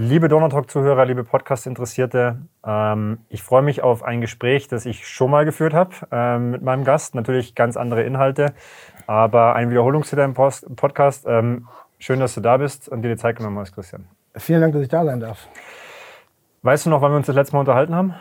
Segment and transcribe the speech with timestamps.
[0.00, 5.44] Liebe Donnertalk-Zuhörer, liebe Podcast-Interessierte, ähm, ich freue mich auf ein Gespräch, das ich schon mal
[5.44, 7.16] geführt habe ähm, mit meinem Gast.
[7.16, 8.52] Natürlich ganz andere Inhalte,
[9.08, 11.26] aber ein Wiederholungstäter im Post Podcast.
[11.26, 11.66] Ähm,
[11.98, 14.06] schön, dass du da bist und dir die Zeit genommen hast, Christian.
[14.36, 15.48] Vielen Dank, dass ich da sein darf.
[16.62, 18.14] Weißt du noch, wann wir uns das letzte Mal unterhalten haben?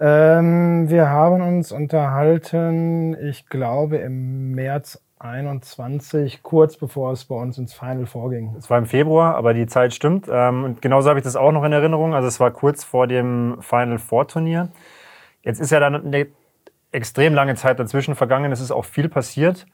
[0.00, 7.56] Ähm, wir haben uns unterhalten, ich glaube, im März 21, kurz bevor es bei uns
[7.56, 8.54] ins Final vorging.
[8.58, 10.28] Es war im Februar, aber die Zeit stimmt.
[10.30, 12.14] Ähm, und genauso habe ich das auch noch in Erinnerung.
[12.14, 14.68] Also es war kurz vor dem Final Four Turnier.
[15.42, 16.26] Jetzt ist ja dann eine
[16.92, 18.52] extrem lange Zeit dazwischen vergangen.
[18.52, 19.66] Es ist auch viel passiert.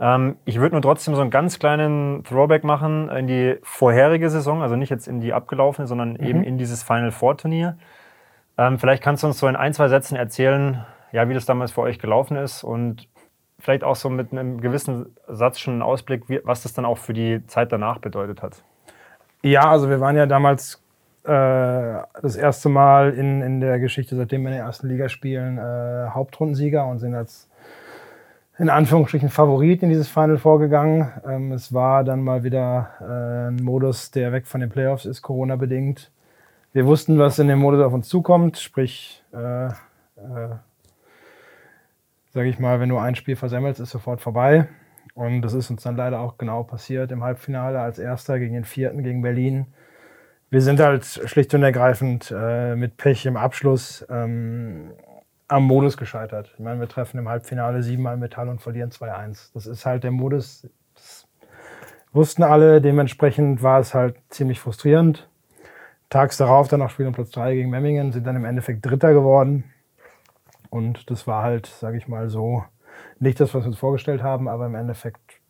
[0.00, 4.62] Ähm, ich würde nur trotzdem so einen ganz kleinen Throwback machen in die vorherige Saison,
[4.62, 6.24] also nicht jetzt in die abgelaufene, sondern mhm.
[6.24, 7.78] eben in dieses Final Four Turnier.
[8.56, 11.72] Ähm, vielleicht kannst du uns so in ein, zwei Sätzen erzählen, ja, wie das damals
[11.72, 13.08] für euch gelaufen ist und
[13.58, 17.12] vielleicht auch so mit einem gewissen Satz schon einen Ausblick, was das dann auch für
[17.12, 18.62] die Zeit danach bedeutet hat.
[19.42, 20.82] Ja, also wir waren ja damals
[21.24, 21.28] äh,
[22.22, 26.08] das erste Mal in, in der Geschichte, seitdem wir in der ersten Liga spielen, äh,
[26.10, 27.48] Hauptrundensieger und sind als
[28.58, 31.12] in Anführungsstrichen Favorit in dieses Final vorgegangen.
[31.26, 35.22] Ähm, es war dann mal wieder äh, ein Modus, der weg von den Playoffs ist,
[35.22, 36.10] Corona-bedingt.
[36.72, 39.70] Wir wussten, was in dem Modus auf uns zukommt, sprich äh, äh,
[42.30, 44.68] sage ich mal, wenn du ein Spiel versemmelst, ist sofort vorbei.
[45.14, 48.64] Und das ist uns dann leider auch genau passiert im Halbfinale als Erster gegen den
[48.64, 49.66] Vierten, gegen Berlin.
[50.50, 54.92] Wir sind halt schlicht und ergreifend äh, mit Pech im Abschluss ähm,
[55.48, 56.52] am Modus gescheitert.
[56.54, 59.52] Ich meine, wir treffen im Halbfinale siebenmal Metall und verlieren 2-1.
[59.54, 61.26] Das ist halt der Modus, das
[62.12, 62.80] wussten alle.
[62.80, 65.28] Dementsprechend war es halt ziemlich frustrierend.
[66.10, 69.12] Tags darauf dann noch Spiel um Platz 3 gegen Memmingen, sind dann im Endeffekt Dritter
[69.12, 69.64] geworden.
[70.70, 72.64] Und das war halt, sage ich mal so,
[73.18, 75.40] nicht das, was wir uns vorgestellt haben, aber im Endeffekt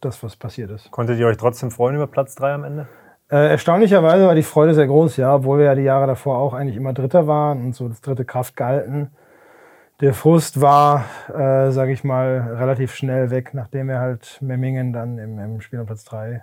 [0.00, 0.90] das, was passiert ist.
[0.90, 2.88] Konntet ihr euch trotzdem freuen über Platz 3 am Ende?
[3.30, 6.52] Äh, erstaunlicherweise war die Freude sehr groß, ja, obwohl wir ja die Jahre davor auch
[6.52, 9.10] eigentlich immer Dritter waren und so das dritte Kraft gehalten.
[10.00, 15.16] Der Frust war, äh, sage ich mal, relativ schnell weg, nachdem wir halt Memmingen dann
[15.18, 16.40] im, im Spiel um Platz 3 äh,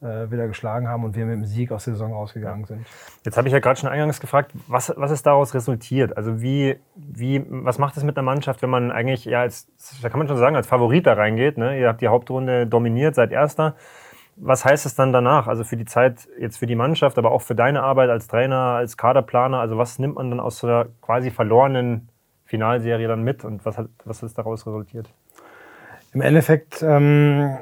[0.00, 2.86] wieder geschlagen haben und wir mit dem Sieg aus der Saison rausgegangen sind.
[3.24, 6.16] Jetzt habe ich ja gerade schon eingangs gefragt, was, was ist daraus resultiert?
[6.16, 9.68] Also wie, wie, was macht es mit einer Mannschaft, wenn man eigentlich, ja, als,
[10.02, 11.56] da kann man schon sagen, als Favorit da reingeht?
[11.56, 11.80] Ne?
[11.80, 13.74] Ihr habt die Hauptrunde dominiert, seid Erster.
[14.36, 15.46] Was heißt es dann danach?
[15.46, 18.76] Also für die Zeit, jetzt für die Mannschaft, aber auch für deine Arbeit als Trainer,
[18.76, 19.60] als Kaderplaner?
[19.60, 22.10] Also was nimmt man dann aus so einer quasi verlorenen
[22.44, 25.08] Finalserie dann mit und was, hat, was ist daraus resultiert?
[26.12, 27.56] Im Endeffekt ähm,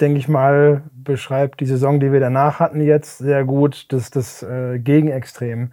[0.00, 4.42] denke ich mal, beschreibt die Saison, die wir danach hatten, jetzt sehr gut das, das
[4.42, 5.72] äh, Gegenextrem.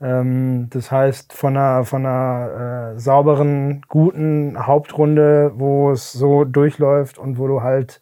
[0.00, 7.18] Ähm, das heißt, von einer, von einer äh, sauberen, guten Hauptrunde, wo es so durchläuft
[7.18, 8.00] und wo du halt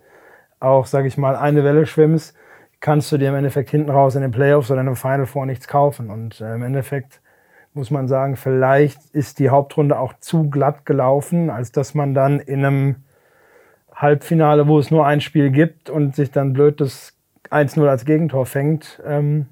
[0.61, 2.37] auch, sag ich mal, eine Welle schwimmst,
[2.81, 5.47] kannst du dir im Endeffekt hinten raus in den Playoffs oder in einem Final Four
[5.47, 6.11] nichts kaufen.
[6.11, 7.21] Und äh, im Endeffekt
[7.75, 12.41] muss man sagen, vielleicht ist die Hauptrunde auch zu glatt gelaufen, als dass man dann
[12.41, 12.97] in einem
[13.99, 17.15] Halbfinale, wo es nur ein Spiel gibt und sich dann blöd das
[17.51, 19.47] 1-0 als Gegentor fängt, ähm,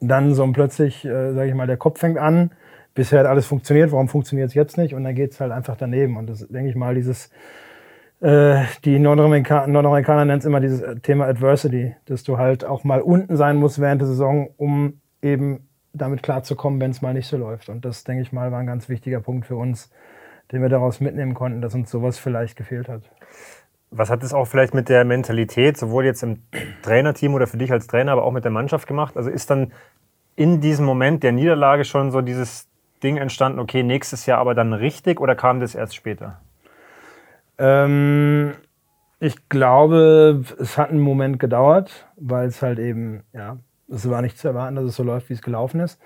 [0.00, 2.50] dann so plötzlich, äh, sage ich mal, der Kopf fängt an.
[2.94, 4.94] Bisher hat alles funktioniert, warum funktioniert es jetzt nicht?
[4.94, 6.16] Und dann geht es halt einfach daneben.
[6.16, 7.30] Und das denke ich mal, dieses,
[8.20, 13.00] äh, die Nordamerikaner, Nordamerikaner nennen es immer dieses Thema Adversity, dass du halt auch mal
[13.00, 17.36] unten sein musst während der Saison, um eben damit klarzukommen, wenn es mal nicht so
[17.38, 17.68] läuft.
[17.68, 19.90] Und das, denke ich mal, war ein ganz wichtiger Punkt für uns,
[20.50, 23.02] den wir daraus mitnehmen konnten, dass uns sowas vielleicht gefehlt hat.
[23.94, 26.38] Was hat es auch vielleicht mit der Mentalität, sowohl jetzt im
[26.82, 29.16] Trainerteam oder für dich als Trainer, aber auch mit der Mannschaft gemacht?
[29.18, 29.72] Also ist dann
[30.34, 32.68] in diesem Moment der Niederlage schon so dieses
[33.02, 36.40] Ding entstanden, okay, nächstes Jahr aber dann richtig oder kam das erst später?
[37.58, 38.54] Ähm,
[39.20, 43.58] ich glaube, es hat einen Moment gedauert, weil es halt eben, ja,
[43.90, 46.00] es war nicht zu erwarten, dass es so läuft, wie es gelaufen ist.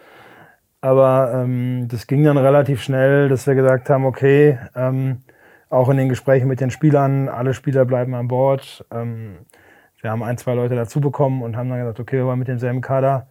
[0.80, 5.22] Aber ähm, das ging dann relativ schnell, dass wir gesagt haben, okay, ähm,
[5.68, 8.84] auch in den Gesprächen mit den Spielern, alle Spieler bleiben an Bord.
[8.92, 9.38] Ähm,
[10.00, 12.48] wir haben ein, zwei Leute dazu bekommen und haben dann gesagt, okay, wir wollen mit
[12.48, 13.28] demselben Kader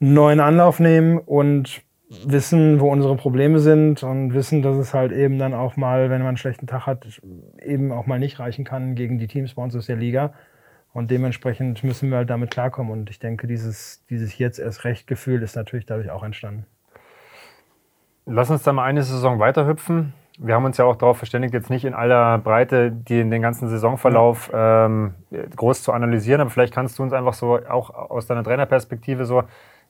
[0.00, 5.10] einen neuen Anlauf nehmen und wissen, wo unsere Probleme sind und wissen, dass es halt
[5.12, 7.20] eben dann auch mal, wenn man einen schlechten Tag hat,
[7.62, 10.34] eben auch mal nicht reichen kann gegen die Teams bei uns aus der Liga.
[10.92, 12.92] Und dementsprechend müssen wir halt damit klarkommen.
[12.92, 16.64] Und ich denke, dieses, dieses jetzt erst recht Gefühl ist natürlich dadurch auch entstanden.
[18.24, 20.14] Lass uns da mal eine Saison weiterhüpfen.
[20.38, 23.68] Wir haben uns ja auch darauf verständigt, jetzt nicht in aller Breite die, den ganzen
[23.68, 25.14] Saisonverlauf ähm,
[25.56, 29.44] groß zu analysieren, aber vielleicht kannst du uns einfach so auch aus deiner Trainerperspektive so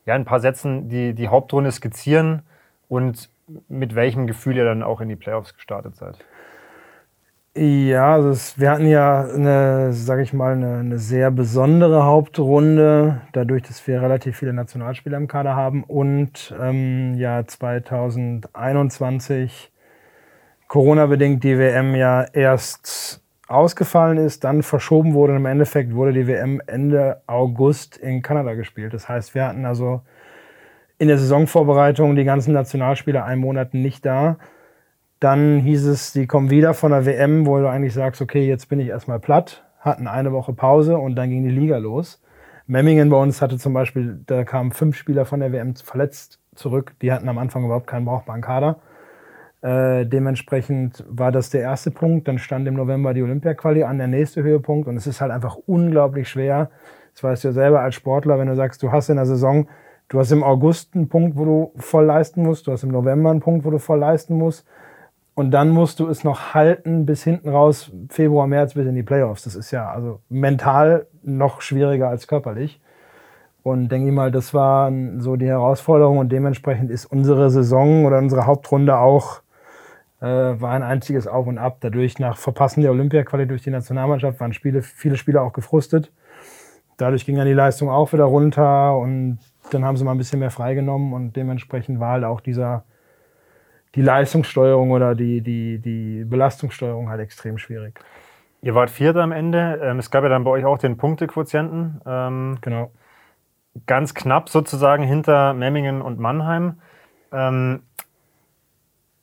[0.04, 2.42] ja, ein paar Sätzen die, die Hauptrunde skizzieren
[2.88, 3.28] und
[3.68, 6.18] mit welchem Gefühl ihr dann auch in die Playoffs gestartet seid.
[7.58, 13.22] Ja, also es, wir hatten ja eine, sage ich mal, eine, eine, sehr besondere Hauptrunde,
[13.32, 19.72] dadurch, dass wir relativ viele Nationalspieler im Kader haben und ähm, ja 2021
[20.68, 26.26] Corona-bedingt die WM ja erst ausgefallen ist, dann verschoben wurde und im Endeffekt wurde die
[26.26, 28.92] WM Ende August in Kanada gespielt.
[28.92, 30.00] Das heißt, wir hatten also
[30.98, 34.38] in der Saisonvorbereitung die ganzen Nationalspieler einen Monat nicht da.
[35.20, 38.68] Dann hieß es, die kommen wieder von der WM, wo du eigentlich sagst, okay, jetzt
[38.68, 42.20] bin ich erstmal platt, hatten eine Woche Pause und dann ging die Liga los.
[42.66, 46.94] Memmingen bei uns hatte zum Beispiel, da kamen fünf Spieler von der WM verletzt zurück.
[47.00, 48.80] Die hatten am Anfang überhaupt keinen brauchbaren Kader.
[49.66, 52.28] Äh, dementsprechend war das der erste Punkt.
[52.28, 54.86] Dann stand im November die Olympia-Quali an, der nächste Höhepunkt.
[54.86, 56.70] Und es ist halt einfach unglaublich schwer.
[57.12, 59.66] Das weißt du ja selber als Sportler, wenn du sagst, du hast in der Saison,
[60.08, 63.30] du hast im August einen Punkt, wo du voll leisten musst, du hast im November
[63.30, 64.64] einen Punkt, wo du voll leisten musst.
[65.34, 69.02] Und dann musst du es noch halten bis hinten raus, Februar, März bis in die
[69.02, 69.42] Playoffs.
[69.42, 72.80] Das ist ja also mental noch schwieriger als körperlich.
[73.64, 78.18] Und denke ich mal, das war so die Herausforderung und dementsprechend ist unsere Saison oder
[78.18, 79.40] unsere Hauptrunde auch
[80.20, 81.78] äh, war ein einziges Auf und Ab.
[81.80, 86.12] Dadurch nach Verpassen der Olympia-Quali durch die Nationalmannschaft waren Spiele, viele Spieler auch gefrustet.
[86.96, 89.38] Dadurch ging dann die Leistung auch wieder runter und
[89.70, 92.84] dann haben sie mal ein bisschen mehr freigenommen und dementsprechend war halt auch dieser
[93.94, 97.98] die Leistungssteuerung oder die, die, die Belastungssteuerung halt extrem schwierig.
[98.62, 99.80] Ihr wart Vierter am Ende.
[99.82, 102.00] Ähm, es gab ja dann bei euch auch den Punktequotienten.
[102.06, 102.90] Ähm, genau.
[103.86, 106.78] Ganz knapp sozusagen hinter Memmingen und Mannheim.
[107.32, 107.82] Ähm,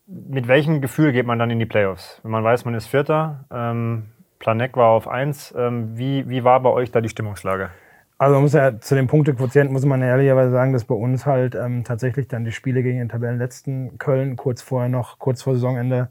[0.05, 2.19] mit welchem Gefühl geht man dann in die Playoffs?
[2.23, 4.05] Wenn man weiß, man ist Vierter, ähm,
[4.39, 5.55] Planek war auf 1.
[5.57, 7.69] Ähm, wie, wie war bei euch da die Stimmungslage?
[8.17, 11.55] Also man muss ja zu den Punktequotienten muss man ehrlicherweise sagen, dass bei uns halt
[11.55, 16.09] ähm, tatsächlich dann die Spiele gegen den Tabellenletzten Köln kurz vorher noch, kurz vor Saisonende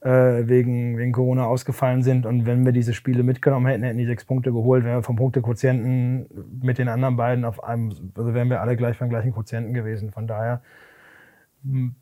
[0.00, 2.26] äh, wegen, wegen Corona ausgefallen sind.
[2.26, 5.16] Und wenn wir diese Spiele mitgenommen hätten, hätten die sechs Punkte geholt, wären wir vom
[5.16, 6.26] Punktequotienten
[6.60, 10.10] mit den anderen beiden auf einem, also wären wir alle gleich beim gleichen Quotienten gewesen.
[10.10, 10.62] Von daher,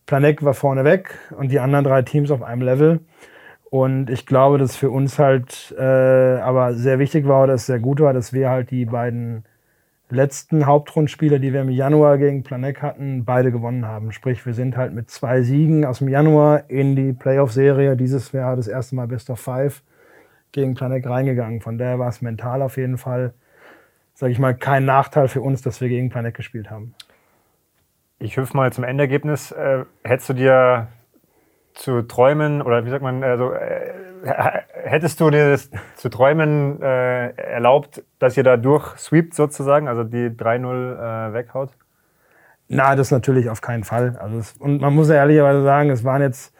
[0.07, 3.01] Planek war vorne weg und die anderen drei Teams auf einem Level.
[3.71, 7.79] Und ich glaube, dass für uns halt äh, aber sehr wichtig war oder es sehr
[7.79, 9.45] gut war, dass wir halt die beiden
[10.11, 14.11] letzten Hauptrundspiele, die wir im Januar gegen Planek hatten, beide gewonnen haben.
[14.13, 17.97] Sprich, wir sind halt mit zwei Siegen aus dem Januar in die Playoff-Serie.
[17.97, 19.83] Dieses Jahr das erste Mal Best of Five
[20.53, 21.61] gegen Planek reingegangen.
[21.61, 23.35] Von daher war es mental auf jeden Fall,
[24.15, 26.95] sage ich mal, kein Nachteil für uns, dass wir gegen Planek gespielt haben.
[28.23, 29.51] Ich hüpfe mal zum Endergebnis.
[29.51, 30.89] Äh, hättest du dir
[31.73, 33.95] zu träumen oder wie sagt man, also äh,
[34.85, 40.29] hättest du dir das zu träumen äh, erlaubt, dass ihr da durchsweept sozusagen, also die
[40.29, 41.71] 3-0 äh, weghaut?
[42.69, 44.19] Na, das natürlich auf keinen Fall.
[44.21, 46.55] Also es, und man muss ja ehrlicherweise sagen, es waren jetzt,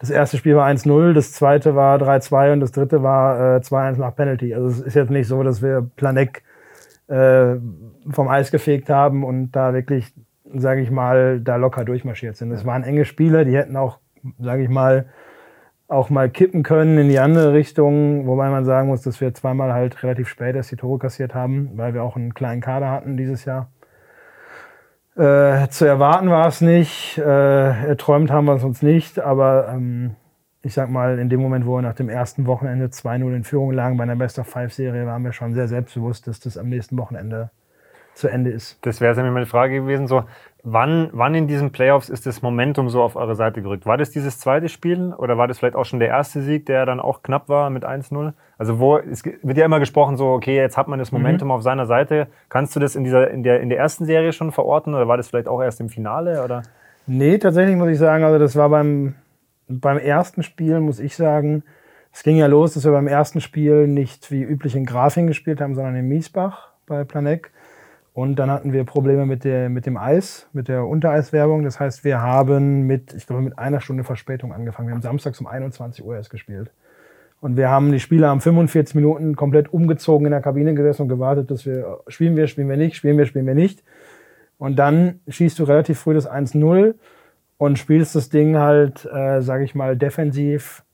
[0.00, 4.00] das erste Spiel war 1-0, das zweite war 3-2 und das dritte war äh, 2-1
[4.00, 4.52] nach Penalty.
[4.52, 6.42] Also es ist jetzt nicht so, dass wir Planek
[7.06, 7.54] äh,
[8.10, 10.12] vom Eis gefegt haben und da wirklich,
[10.54, 12.50] sage ich mal, da locker durchmarschiert sind.
[12.52, 13.98] Es waren enge Spiele, die hätten auch
[14.38, 15.06] sage ich mal,
[15.86, 19.72] auch mal kippen können in die andere Richtung, wobei man sagen muss, dass wir zweimal
[19.72, 23.16] halt relativ spät erst die Tore kassiert haben, weil wir auch einen kleinen Kader hatten
[23.16, 23.70] dieses Jahr.
[25.16, 30.16] Äh, zu erwarten war es nicht, äh, erträumt haben wir es uns nicht, aber ähm,
[30.62, 33.70] ich sag mal, in dem Moment, wo wir nach dem ersten Wochenende 2-0 in Führung
[33.70, 36.96] lagen bei einer Best of Five-Serie, waren wir schon sehr selbstbewusst, dass das am nächsten
[36.96, 37.50] Wochenende
[38.14, 38.78] zu Ende ist.
[38.86, 40.24] Das wäre nämlich meine Frage gewesen, so
[40.62, 43.86] wann, wann in diesen Playoffs ist das Momentum so auf eure Seite gerückt?
[43.86, 46.86] War das dieses zweite Spiel oder war das vielleicht auch schon der erste Sieg, der
[46.86, 48.32] dann auch knapp war mit 1-0?
[48.56, 51.18] Also wo, es wird ja immer gesprochen so, okay, jetzt hat man das mhm.
[51.18, 51.52] Momentum mhm.
[51.52, 52.28] auf seiner Seite.
[52.48, 55.16] Kannst du das in, dieser, in, der, in der ersten Serie schon verorten oder war
[55.16, 56.42] das vielleicht auch erst im Finale?
[56.42, 56.62] Oder?
[57.06, 59.14] Nee, tatsächlich muss ich sagen, also das war beim,
[59.68, 61.62] beim ersten Spiel, muss ich sagen,
[62.12, 65.60] es ging ja los, dass wir beim ersten Spiel nicht wie üblich in Grafing gespielt
[65.60, 67.50] haben, sondern in Miesbach bei Planek.
[68.14, 71.64] Und dann hatten wir Probleme mit, der, mit dem Eis, mit der Untereiswerbung.
[71.64, 74.88] Das heißt, wir haben mit, ich glaube, mit einer Stunde Verspätung angefangen.
[74.88, 76.70] Wir haben samstags um 21 Uhr erst gespielt.
[77.40, 81.08] Und wir haben die Spieler am 45 Minuten komplett umgezogen in der Kabine gesessen und
[81.08, 83.82] gewartet, dass wir, spielen wir, spielen wir nicht, spielen wir, spielen wir nicht.
[84.58, 86.94] Und dann schießt du relativ früh das 1-0
[87.58, 90.84] und spielst das Ding halt, äh, sage ich mal, defensiv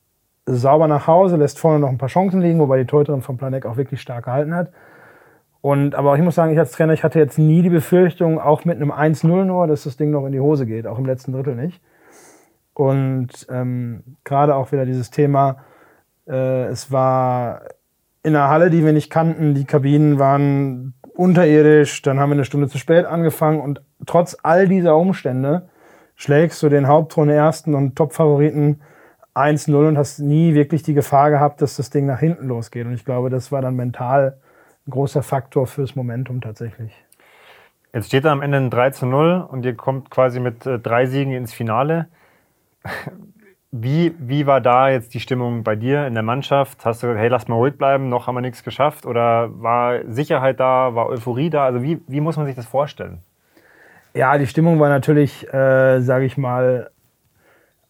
[0.46, 3.66] sauber nach Hause, lässt vorne noch ein paar Chancen liegen, wobei die Torhüterin von Planek
[3.66, 4.72] auch wirklich stark gehalten hat.
[5.62, 8.64] Und, aber ich muss sagen, ich als Trainer, ich hatte jetzt nie die Befürchtung, auch
[8.64, 11.32] mit einem 1-0 nur, dass das Ding noch in die Hose geht, auch im letzten
[11.32, 11.82] Drittel nicht.
[12.72, 15.58] Und ähm, gerade auch wieder dieses Thema,
[16.26, 17.62] äh, es war
[18.22, 22.44] in einer Halle, die wir nicht kannten, die Kabinen waren unterirdisch, dann haben wir eine
[22.44, 25.68] Stunde zu spät angefangen und trotz all dieser Umstände
[26.14, 28.80] schlägst du den Hauptrunde ersten und Top-Favoriten
[29.34, 32.86] 1-0 und hast nie wirklich die Gefahr gehabt, dass das Ding nach hinten losgeht.
[32.86, 34.38] Und ich glaube, das war dann mental
[34.90, 36.92] großer Faktor fürs Momentum tatsächlich.
[37.92, 40.78] Jetzt steht da am Ende ein 3 zu 0 und ihr kommt quasi mit äh,
[40.78, 42.08] drei Siegen ins Finale.
[43.72, 46.84] Wie, wie war da jetzt die Stimmung bei dir in der Mannschaft?
[46.84, 49.06] Hast du gesagt, hey, lass mal ruhig bleiben, noch haben wir nichts geschafft?
[49.06, 51.66] Oder war Sicherheit da, war Euphorie da?
[51.66, 53.18] Also wie, wie muss man sich das vorstellen?
[54.12, 56.90] Ja, die Stimmung war natürlich, äh, sage ich mal,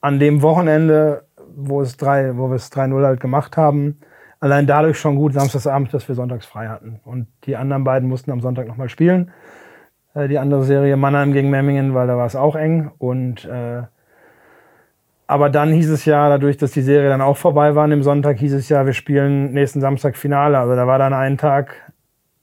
[0.02, 1.24] an dem Wochenende,
[1.56, 4.00] wo, es drei, wo wir es 3-0 halt gemacht haben,
[4.40, 7.00] allein dadurch schon gut, Samstagsabend, dass wir sonntags frei hatten.
[7.04, 9.30] Und die anderen beiden mussten am Sonntag nochmal spielen.
[10.14, 12.90] Äh, die andere Serie Mannheim gegen Memmingen, weil da war es auch eng.
[12.98, 13.82] Und äh,
[15.26, 18.38] aber dann hieß es ja, dadurch, dass die Serie dann auch vorbei war dem Sonntag,
[18.38, 20.58] hieß es ja, wir spielen nächsten Samstag Finale.
[20.58, 21.92] Also da war dann ein Tag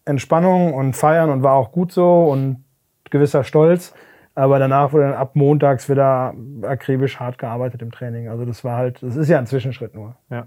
[0.05, 2.63] Entspannung und Feiern und war auch gut so und
[3.09, 3.93] gewisser Stolz.
[4.35, 8.29] Aber danach wurde dann ab montags wieder akribisch hart gearbeitet im Training.
[8.29, 10.15] Also das war halt, das ist ja ein Zwischenschritt nur.
[10.29, 10.45] Ja.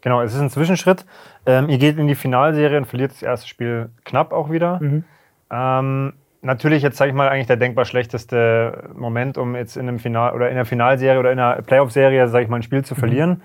[0.00, 1.04] Genau, es ist ein Zwischenschritt.
[1.46, 4.80] Ähm, ihr geht in die Finalserie und verliert das erste Spiel knapp auch wieder.
[4.80, 5.04] Mhm.
[5.50, 9.98] Ähm, natürlich jetzt, sage ich mal, eigentlich der denkbar schlechteste Moment, um jetzt in einem
[9.98, 12.94] Final oder in der Finalserie oder in einer Playoff-Serie, sage ich mal, ein Spiel zu
[12.94, 12.98] mhm.
[12.98, 13.30] verlieren.
[13.30, 13.42] Mhm.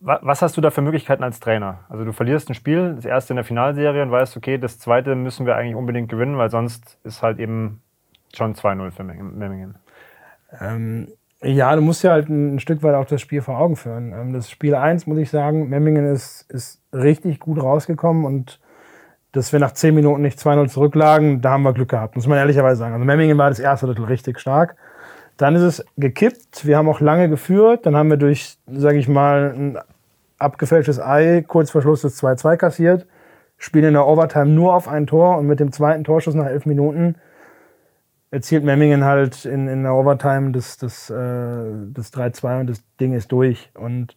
[0.00, 1.84] Was hast du da für Möglichkeiten als Trainer?
[1.88, 5.14] Also du verlierst ein Spiel, das erste in der Finalserie und weißt, okay, das zweite
[5.14, 7.80] müssen wir eigentlich unbedingt gewinnen, weil sonst ist halt eben
[8.34, 9.76] schon 2-0 für Memmingen.
[10.60, 11.08] Ähm,
[11.44, 14.12] ja, du musst ja halt ein Stück weit auch das Spiel vor Augen führen.
[14.12, 18.60] Ähm, das Spiel 1, muss ich sagen, Memmingen ist, ist richtig gut rausgekommen und
[19.32, 22.38] dass wir nach 10 Minuten nicht 2-0 zurücklagen, da haben wir Glück gehabt, muss man
[22.38, 22.94] ehrlicherweise sagen.
[22.94, 24.76] Also Memmingen war das erste Drittel richtig stark.
[25.36, 26.64] Dann ist es gekippt.
[26.64, 27.86] Wir haben auch lange geführt.
[27.86, 29.78] Dann haben wir durch, sage ich mal, ein
[30.38, 33.06] abgefälschtes Ei kurz vor Schluss das 2-2 kassiert.
[33.58, 36.66] Spielen in der Overtime nur auf ein Tor und mit dem zweiten Torschuss nach elf
[36.66, 37.16] Minuten
[38.34, 43.12] erzielt Memmingen halt in, in der Overtime das, das, äh, das 3-2 und das Ding
[43.14, 43.70] ist durch.
[43.74, 44.16] Und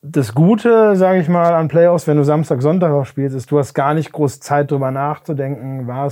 [0.00, 3.58] das Gute, sage ich mal, an Playoffs, wenn du Samstag, Sonntag auch spielst, ist, du
[3.58, 6.10] hast gar nicht groß Zeit drüber nachzudenken, war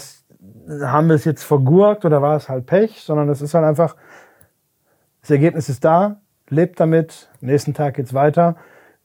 [0.83, 3.95] haben wir es jetzt vergurkt oder war es halt Pech, sondern es ist halt einfach,
[5.21, 8.57] das Ergebnis ist da, lebt damit, nächsten Tag geht's weiter.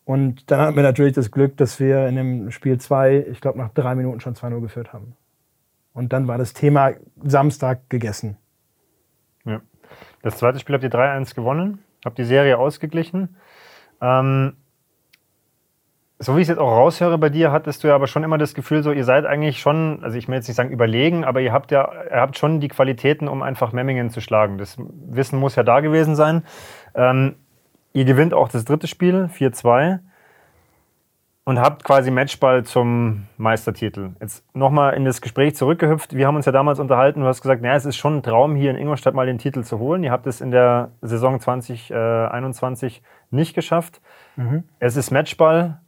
[0.03, 3.59] Und dann hatten wir natürlich das Glück, dass wir in dem Spiel 2, ich glaube,
[3.59, 5.15] nach drei Minuten schon 2-0 geführt haben.
[5.93, 6.91] Und dann war das Thema
[7.23, 8.37] Samstag gegessen.
[9.45, 9.61] Ja.
[10.21, 13.35] Das zweite Spiel habt ihr 3-1 gewonnen, habt die Serie ausgeglichen.
[14.01, 14.53] Ähm,
[16.21, 18.37] so wie ich es jetzt auch raushöre bei dir, hattest du ja aber schon immer
[18.37, 21.39] das Gefühl, so ihr seid eigentlich schon, also ich will jetzt nicht sagen überlegen, aber
[21.39, 24.57] ihr habt ja, ihr habt schon die Qualitäten, um einfach Memmingen zu schlagen.
[24.57, 26.43] Das Wissen muss ja da gewesen sein.
[26.93, 27.35] Ähm,
[27.93, 29.99] ihr gewinnt auch das dritte Spiel, 4-2
[31.49, 34.11] und habt quasi Matchball zum Meistertitel.
[34.21, 36.15] Jetzt nochmal in das Gespräch zurückgehüpft.
[36.15, 37.21] Wir haben uns ja damals unterhalten.
[37.21, 39.63] Du hast gesagt, naja, es ist schon ein Traum, hier in Ingolstadt mal den Titel
[39.63, 40.03] zu holen.
[40.03, 43.01] Ihr habt es in der Saison 2021
[43.31, 43.99] nicht geschafft.
[44.35, 44.63] Mhm.
[44.77, 45.79] Es ist Matchball.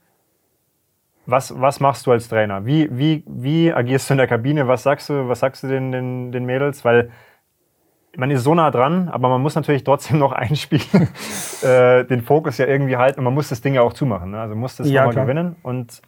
[1.27, 2.65] Was, was machst du als Trainer?
[2.65, 4.67] Wie, wie, wie agierst du in der Kabine?
[4.67, 6.83] Was sagst du, was sagst du den, den, den Mädels?
[6.83, 7.11] Weil
[8.17, 11.07] man ist so nah dran, aber man muss natürlich trotzdem noch einspielen,
[11.63, 14.31] äh, den Fokus ja irgendwie halten und man muss das Ding ja auch zumachen.
[14.31, 14.39] Ne?
[14.39, 15.55] Also muss das ja, nochmal gewinnen.
[15.63, 16.01] Und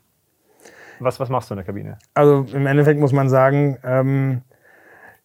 [1.00, 1.98] was, was machst du in der Kabine?
[2.14, 4.42] Also im Endeffekt muss man sagen, ähm,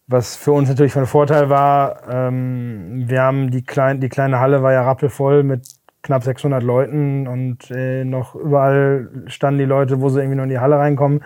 [0.07, 4.63] was für uns natürlich von Vorteil war, ähm, wir haben die, klein, die kleine Halle
[4.63, 5.67] war ja rappelvoll mit
[6.01, 10.49] knapp 600 Leuten und äh, noch überall standen die Leute, wo sie irgendwie noch in
[10.49, 11.23] die Halle reinkommen.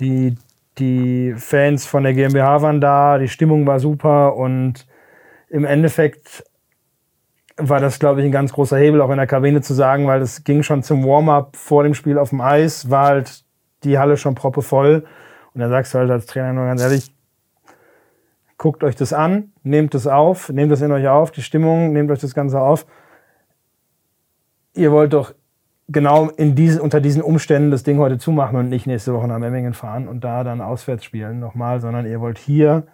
[0.00, 0.34] Die,
[0.78, 4.86] die Fans von der GmbH waren da, die Stimmung war super und
[5.48, 6.44] im Endeffekt
[7.56, 10.20] war das, glaube ich, ein ganz großer Hebel, auch in der Kabine zu sagen, weil
[10.20, 13.44] es ging schon zum Warm-up vor dem Spiel auf dem Eis, war halt
[13.84, 15.04] die Halle schon proppevoll.
[15.52, 17.14] Und da sagst du halt als Trainer nur ganz ehrlich,
[18.58, 22.10] guckt euch das an, nehmt das auf, nehmt das in euch auf, die Stimmung, nehmt
[22.10, 22.86] euch das Ganze auf
[24.74, 25.34] ihr wollt doch
[25.88, 29.38] genau in diese, unter diesen Umständen das Ding heute zumachen und nicht nächste Woche nach
[29.38, 32.84] Memmingen fahren und da dann auswärts spielen nochmal, sondern ihr wollt hier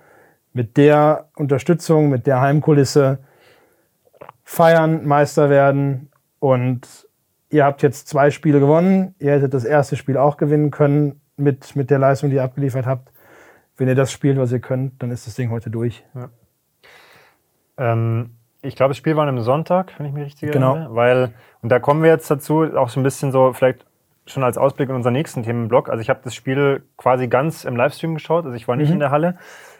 [0.52, 3.18] mit der Unterstützung, mit der Heimkulisse
[4.42, 7.08] feiern, Meister werden und
[7.50, 9.14] ihr habt jetzt zwei Spiele gewonnen.
[9.18, 12.86] Ihr hättet das erste Spiel auch gewinnen können mit, mit der Leistung, die ihr abgeliefert
[12.86, 13.12] habt.
[13.76, 16.04] Wenn ihr das spielt, was ihr könnt, dann ist das Ding heute durch.
[16.14, 16.30] Ja.
[17.78, 20.74] Ähm, ich glaube, das Spiel war am Sonntag, wenn ich mich richtig genau.
[20.74, 20.94] erinnere.
[20.94, 23.86] Weil, und da kommen wir jetzt dazu, auch so ein bisschen so, vielleicht
[24.26, 25.88] schon als Ausblick in unseren nächsten Themenblock.
[25.88, 28.94] Also ich habe das Spiel quasi ganz im Livestream geschaut, also ich war nicht mhm.
[28.94, 29.36] in der Halle.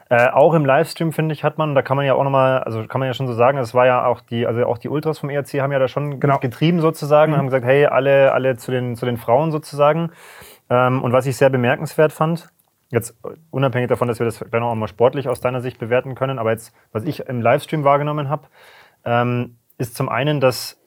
[0.09, 2.85] Äh, auch im Livestream, finde ich, hat man, da kann man ja auch nochmal, also
[2.89, 5.21] kann man ja schon so sagen, es war ja auch die, also auch die Ultras
[5.21, 6.39] vom ERC haben ja da schon genau.
[6.39, 7.35] getrieben sozusagen mhm.
[7.35, 10.11] und haben gesagt, hey, alle, alle zu den, zu den Frauen sozusagen.
[10.69, 12.49] Ähm, und was ich sehr bemerkenswert fand,
[12.91, 13.17] Jetzt
[13.51, 16.51] unabhängig davon, dass wir das dann auch mal sportlich aus deiner Sicht bewerten können, aber
[16.51, 18.49] jetzt, was ich im Livestream wahrgenommen habe,
[19.05, 20.81] ähm, ist zum einen, dass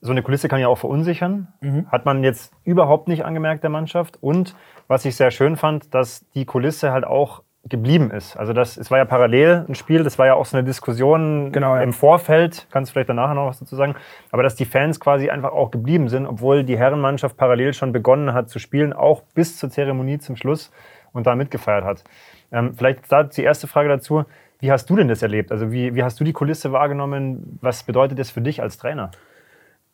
[0.00, 1.48] so eine Kulisse kann ja auch verunsichern.
[1.60, 1.86] Mhm.
[1.90, 4.18] Hat man jetzt überhaupt nicht angemerkt der Mannschaft.
[4.20, 4.56] Und
[4.88, 8.36] was ich sehr schön fand, dass die Kulisse halt auch geblieben ist.
[8.36, 11.52] Also das, es war ja parallel ein Spiel, das war ja auch so eine Diskussion
[11.52, 11.82] genau, ja.
[11.82, 13.94] im Vorfeld, kannst du vielleicht danach noch was dazu sagen,
[14.32, 18.34] aber dass die Fans quasi einfach auch geblieben sind, obwohl die Herrenmannschaft parallel schon begonnen
[18.34, 20.72] hat zu spielen, auch bis zur Zeremonie zum Schluss
[21.12, 22.04] und da mitgefeiert hat.
[22.50, 24.24] Ähm, vielleicht da die erste Frage dazu,
[24.60, 25.50] wie hast du denn das erlebt?
[25.50, 27.58] Also wie, wie hast du die Kulisse wahrgenommen?
[27.60, 29.10] Was bedeutet das für dich als Trainer?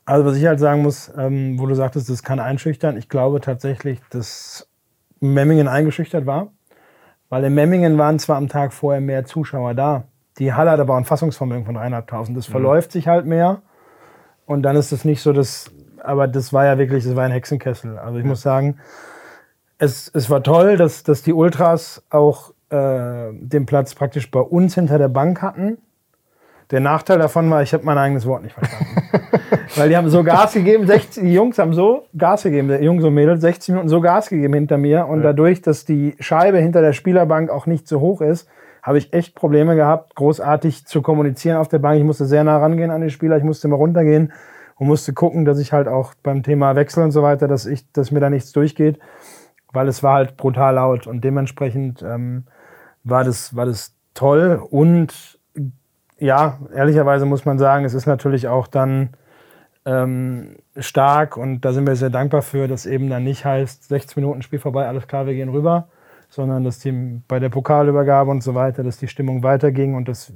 [0.05, 3.41] Also was ich halt sagen muss, ähm, wo du sagtest, das kann einschüchtern, ich glaube
[3.41, 4.69] tatsächlich, dass
[5.21, 6.51] Memmingen eingeschüchtert war
[7.29, 10.05] weil in Memmingen waren zwar am Tag vorher mehr Zuschauer da.
[10.39, 12.35] Die Halle hat aber ein Fassungsvermögen von 3.500.
[12.35, 12.53] Das mhm.
[12.53, 13.63] verläuft sich halt mehr.
[14.47, 15.71] Und dann ist es nicht so, dass,
[16.03, 17.99] aber das war ja wirklich, das war ein Hexenkessel.
[17.99, 18.29] Also ich ja.
[18.29, 18.79] muss sagen,
[19.79, 24.75] es, es war toll, dass, dass die Ultras auch äh, den Platz praktisch bei uns
[24.75, 25.79] hinter der Bank hatten.
[26.71, 28.87] Der Nachteil davon war, ich habe mein eigenes Wort nicht verstanden.
[29.77, 33.15] Weil die haben so Gas gegeben, 60, die Jungs haben so Gas gegeben, Jungs und
[33.15, 35.07] Mädels, 60 Minuten so Gas gegeben hinter mir.
[35.07, 35.29] Und ja.
[35.29, 38.49] dadurch, dass die Scheibe hinter der Spielerbank auch nicht so hoch ist,
[38.83, 41.99] habe ich echt Probleme gehabt, großartig zu kommunizieren auf der Bank.
[41.99, 44.33] Ich musste sehr nah rangehen an die Spieler, ich musste mal runtergehen
[44.77, 47.91] und musste gucken, dass ich halt auch beim Thema Wechsel und so weiter, dass ich,
[47.93, 48.99] dass mir da nichts durchgeht,
[49.73, 52.45] weil es war halt brutal laut und dementsprechend ähm,
[53.05, 55.39] war das, war das toll und
[56.19, 59.11] ja, ehrlicherweise muss man sagen, es ist natürlich auch dann
[59.85, 64.21] ähm, stark und da sind wir sehr dankbar für, dass eben dann nicht heißt, 16
[64.21, 65.89] Minuten Spiel vorbei, alles klar, wir gehen rüber,
[66.29, 66.93] sondern dass die
[67.27, 70.33] bei der Pokalübergabe und so weiter, dass die Stimmung weiterging und dass,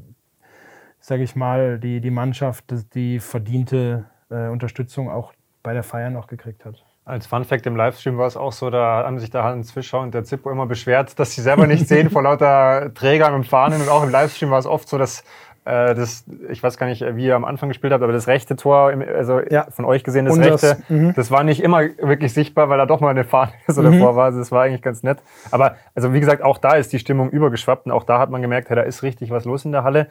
[1.00, 6.28] sage ich mal, die, die Mannschaft die verdiente äh, Unterstützung auch bei der Feier noch
[6.28, 6.84] gekriegt hat.
[7.04, 10.14] Als Funfact im Livestream war es auch so, da haben sich der Hans Fischer und
[10.14, 13.82] der Zippo immer beschwert, dass sie selber nicht sehen vor lauter Trägern und Fahnen.
[13.82, 15.24] Und auch im Livestream war es oft so, dass
[15.64, 18.56] äh, das, ich weiß gar nicht, wie ihr am Anfang gespielt habt, aber das rechte
[18.56, 19.66] Tor, also ja.
[19.70, 21.12] von euch gesehen, das und rechte, das, mhm.
[21.14, 23.92] das war nicht immer wirklich sichtbar, weil da doch mal eine Fahne so mhm.
[23.92, 24.26] davor war.
[24.26, 25.18] Also das war eigentlich ganz nett.
[25.50, 28.42] Aber also wie gesagt, auch da ist die Stimmung übergeschwappt und auch da hat man
[28.42, 30.08] gemerkt, hey, da ist richtig was los in der Halle.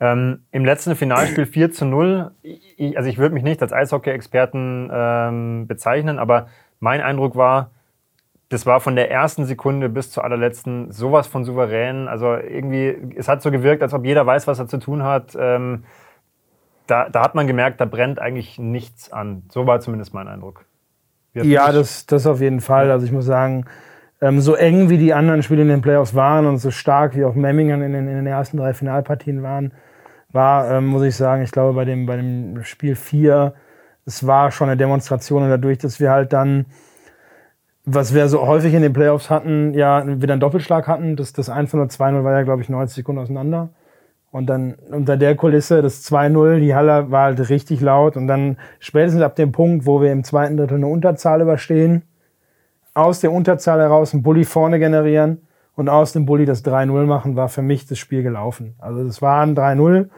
[0.00, 4.90] Ähm, Im letzten Finalspiel 4 zu 0, ich, also ich würde mich nicht als Eishockey-Experten
[4.92, 6.48] ähm, bezeichnen, aber
[6.80, 7.70] mein Eindruck war,
[8.48, 12.08] das war von der ersten Sekunde bis zur allerletzten sowas von souverän.
[12.08, 15.36] Also irgendwie, es hat so gewirkt, als ob jeder weiß, was er zu tun hat.
[15.38, 15.84] Ähm,
[16.86, 19.44] da, da, hat man gemerkt, da brennt eigentlich nichts an.
[19.48, 20.66] So war zumindest mein Eindruck.
[21.32, 22.90] Ja, das, das auf jeden Fall.
[22.90, 23.64] Also ich muss sagen,
[24.20, 27.24] ähm, so eng wie die anderen Spiele in den Playoffs waren und so stark wie
[27.24, 29.72] auch Memmingen in den, in den ersten drei Finalpartien waren,
[30.34, 33.54] war, ähm, muss ich sagen, ich glaube bei dem, bei dem Spiel 4,
[34.06, 36.66] es war schon eine Demonstration und dadurch, dass wir halt dann
[37.86, 41.16] was wir so häufig in den Playoffs hatten, ja, wieder einen Doppelschlag hatten.
[41.16, 43.70] Das, das 1 und 2-0 war ja, glaube ich, 90 Sekunden auseinander.
[44.30, 48.16] Und dann unter der Kulisse das 2-0, die Halle war halt richtig laut.
[48.16, 52.02] Und dann spätestens ab dem Punkt, wo wir im zweiten Drittel eine Unterzahl überstehen,
[52.94, 55.42] aus der Unterzahl heraus einen Bully vorne generieren
[55.76, 58.74] und aus dem Bully das 3-0 machen, war für mich das Spiel gelaufen.
[58.78, 60.08] Also das war ein 3-0.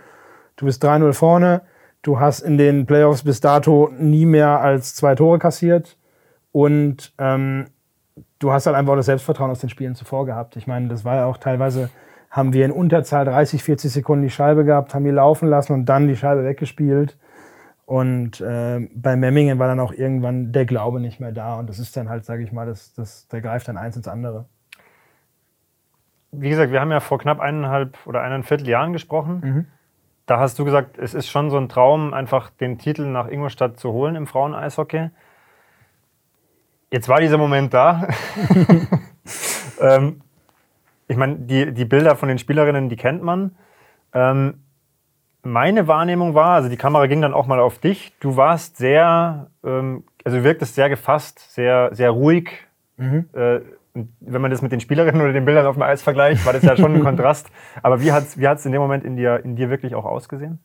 [0.56, 1.62] Du bist 3-0 vorne.
[2.02, 5.98] Du hast in den Playoffs bis dato nie mehr als zwei Tore kassiert
[6.52, 7.66] und ähm,
[8.38, 10.56] du hast halt einfach das Selbstvertrauen aus den Spielen zuvor gehabt.
[10.56, 11.90] Ich meine, das war ja auch teilweise,
[12.30, 15.86] haben wir in Unterzahl 30, 40 Sekunden die Scheibe gehabt, haben die laufen lassen und
[15.86, 17.18] dann die Scheibe weggespielt.
[17.86, 21.58] Und äh, bei Memmingen war dann auch irgendwann der Glaube nicht mehr da.
[21.58, 24.08] Und das ist dann halt, sage ich mal, das, das, der greift dann eins ins
[24.08, 24.46] andere.
[26.40, 29.40] Wie gesagt, wir haben ja vor knapp eineinhalb oder eineinviertel Jahren gesprochen.
[29.42, 29.66] Mhm.
[30.26, 33.78] Da hast du gesagt, es ist schon so ein Traum, einfach den Titel nach Ingolstadt
[33.78, 35.10] zu holen im Frauen-Eishockey.
[36.90, 38.08] Jetzt war dieser Moment da.
[39.80, 40.20] ähm,
[41.08, 43.56] ich meine, die, die Bilder von den Spielerinnen, die kennt man.
[44.12, 44.62] Ähm,
[45.42, 48.12] meine Wahrnehmung war, also die Kamera ging dann auch mal auf dich.
[48.18, 52.50] Du warst sehr, ähm, also wirktest sehr gefasst, sehr, sehr ruhig.
[52.96, 53.28] Mhm.
[53.32, 53.60] Äh,
[54.20, 56.62] wenn man das mit den Spielerinnen oder den Bildern auf dem Eis vergleicht, war das
[56.62, 57.48] ja schon ein Kontrast.
[57.82, 60.04] Aber wie hat es wie hat's in dem Moment in dir, in dir wirklich auch
[60.04, 60.58] ausgesehen?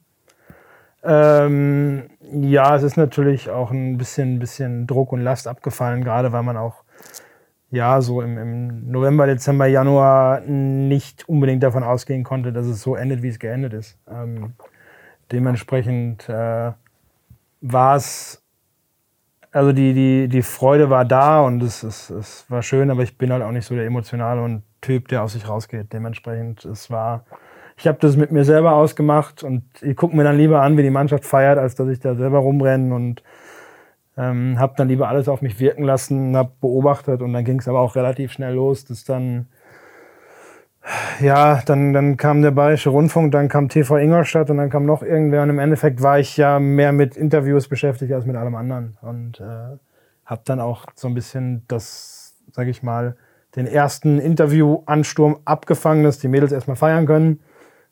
[1.04, 6.44] Ähm, ja, es ist natürlich auch ein bisschen, bisschen Druck und Last abgefallen, gerade weil
[6.44, 6.84] man auch
[7.72, 12.96] ja so im, im November, Dezember, Januar nicht unbedingt davon ausgehen konnte, dass es so
[12.96, 13.98] endet, wie es geendet ist.
[14.10, 14.54] Ähm,
[15.32, 16.74] dementsprechend äh,
[17.62, 18.41] war es,
[19.52, 23.18] also die, die, die Freude war da und es, es, es war schön, aber ich
[23.18, 25.94] bin halt auch nicht so der emotionale und Typ, der aus sich rausgeht.
[25.94, 27.26] Dementsprechend, es war
[27.82, 30.84] ich habe das mit mir selber ausgemacht und ich gucke mir dann lieber an, wie
[30.84, 33.24] die Mannschaft feiert, als dass ich da selber rumrenne und
[34.18, 37.68] ähm, habe dann lieber alles auf mich wirken lassen, habe beobachtet und dann ging es
[37.68, 39.48] aber auch relativ schnell los, dass dann
[41.20, 45.04] Ja, dann, dann kam der Bayerische Rundfunk, dann kam TV Ingolstadt und dann kam noch
[45.04, 45.44] irgendwer.
[45.44, 48.98] Und im Endeffekt war ich ja mehr mit Interviews beschäftigt als mit allem anderen.
[49.02, 49.78] Und äh,
[50.26, 53.16] habe dann auch so ein bisschen das, sage ich mal,
[53.56, 57.42] den ersten Interviewansturm abgefangen, dass die Mädels erstmal feiern können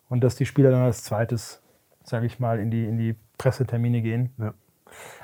[0.08, 1.62] und dass die Spieler dann als zweites,
[2.02, 4.30] sage ich mal, in die, in die Pressetermine gehen.
[4.38, 4.54] Ja.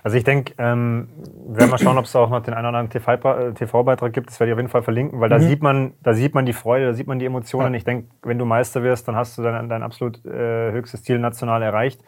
[0.03, 1.09] Also ich denke, ähm,
[1.49, 4.29] wir werden mal schauen, ob es auch noch den einen oder anderen TV-Beitrag gibt.
[4.29, 5.43] Das werde ich auf jeden Fall verlinken, weil da, mhm.
[5.43, 7.75] sieht man, da sieht man die Freude, da sieht man die Emotionen.
[7.75, 7.79] Ja.
[7.79, 11.19] Ich denke, wenn du Meister wirst, dann hast du dein, dein absolut äh, höchstes Ziel
[11.19, 12.01] national erreicht.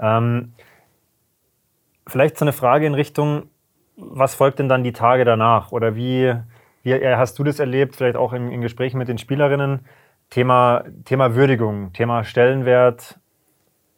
[0.00, 0.52] Ähm,
[2.06, 3.44] vielleicht so eine Frage in Richtung,
[3.96, 5.72] was folgt denn dann die Tage danach?
[5.72, 6.34] Oder wie,
[6.82, 9.80] wie hast du das erlebt, vielleicht auch in, in Gesprächen mit den Spielerinnen?
[10.30, 13.17] Thema, Thema Würdigung, Thema Stellenwert,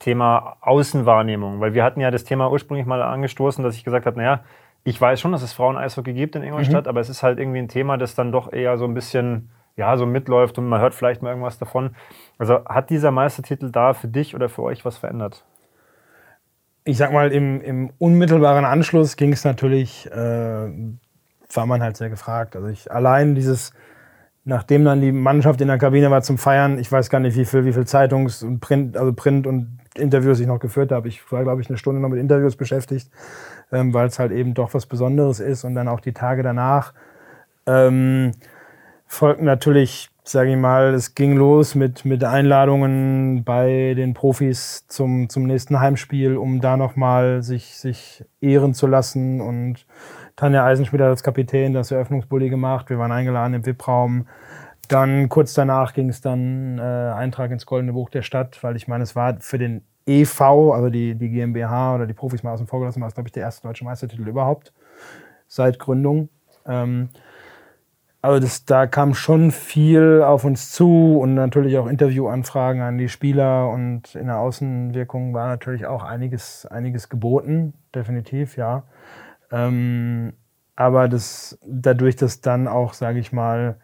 [0.01, 4.17] Thema Außenwahrnehmung, weil wir hatten ja das Thema ursprünglich mal angestoßen, dass ich gesagt habe,
[4.19, 4.41] naja,
[4.83, 6.89] ich weiß schon, dass es Frauen-Eishockey gibt in Ingolstadt, mhm.
[6.89, 9.97] aber es ist halt irgendwie ein Thema, das dann doch eher so ein bisschen, ja,
[9.99, 11.95] so mitläuft und man hört vielleicht mal irgendwas davon.
[12.39, 15.45] Also hat dieser Meistertitel da für dich oder für euch was verändert?
[16.85, 20.17] Ich sag mal, im, im unmittelbaren Anschluss ging es natürlich, äh,
[21.53, 22.57] war man halt sehr gefragt.
[22.57, 23.75] Also ich allein dieses,
[24.45, 27.45] nachdem dann die Mannschaft in der Kabine war zum Feiern, ich weiß gar nicht, wie
[27.45, 31.09] viel, wie viel Zeitungs- und Print, also Print und Interviews ich noch geführt habe.
[31.09, 33.11] Ich war, glaube ich, eine Stunde noch mit Interviews beschäftigt,
[33.73, 35.65] ähm, weil es halt eben doch was Besonderes ist.
[35.65, 36.93] Und dann auch die Tage danach
[37.67, 38.33] ähm,
[39.07, 45.29] folgten natürlich, sage ich mal, es ging los mit, mit Einladungen bei den Profis zum,
[45.29, 49.41] zum nächsten Heimspiel, um da nochmal sich, sich ehren zu lassen.
[49.41, 49.87] Und
[50.37, 52.89] Tanja Eisenschmidt als Kapitän das Eröffnungsbully gemacht.
[52.91, 54.27] Wir waren eingeladen im VIP-Raum.
[54.91, 58.89] Dann kurz danach ging es dann äh, Eintrag ins Goldene Buch der Stadt, weil ich
[58.89, 62.67] meine, es war für den EV, also die, die GmbH oder die Profis mal außen
[62.67, 64.73] vor gelassen, war es, glaube ich, der erste deutsche Meistertitel überhaupt
[65.47, 66.29] seit Gründung.
[66.67, 67.11] Ähm,
[68.21, 73.09] also das, da kam schon viel auf uns zu und natürlich auch Interviewanfragen an die
[73.09, 78.83] Spieler und in der Außenwirkung war natürlich auch einiges, einiges geboten, definitiv, ja.
[79.53, 80.33] Ähm,
[80.75, 83.77] aber das, dadurch, dass dann auch, sage ich mal,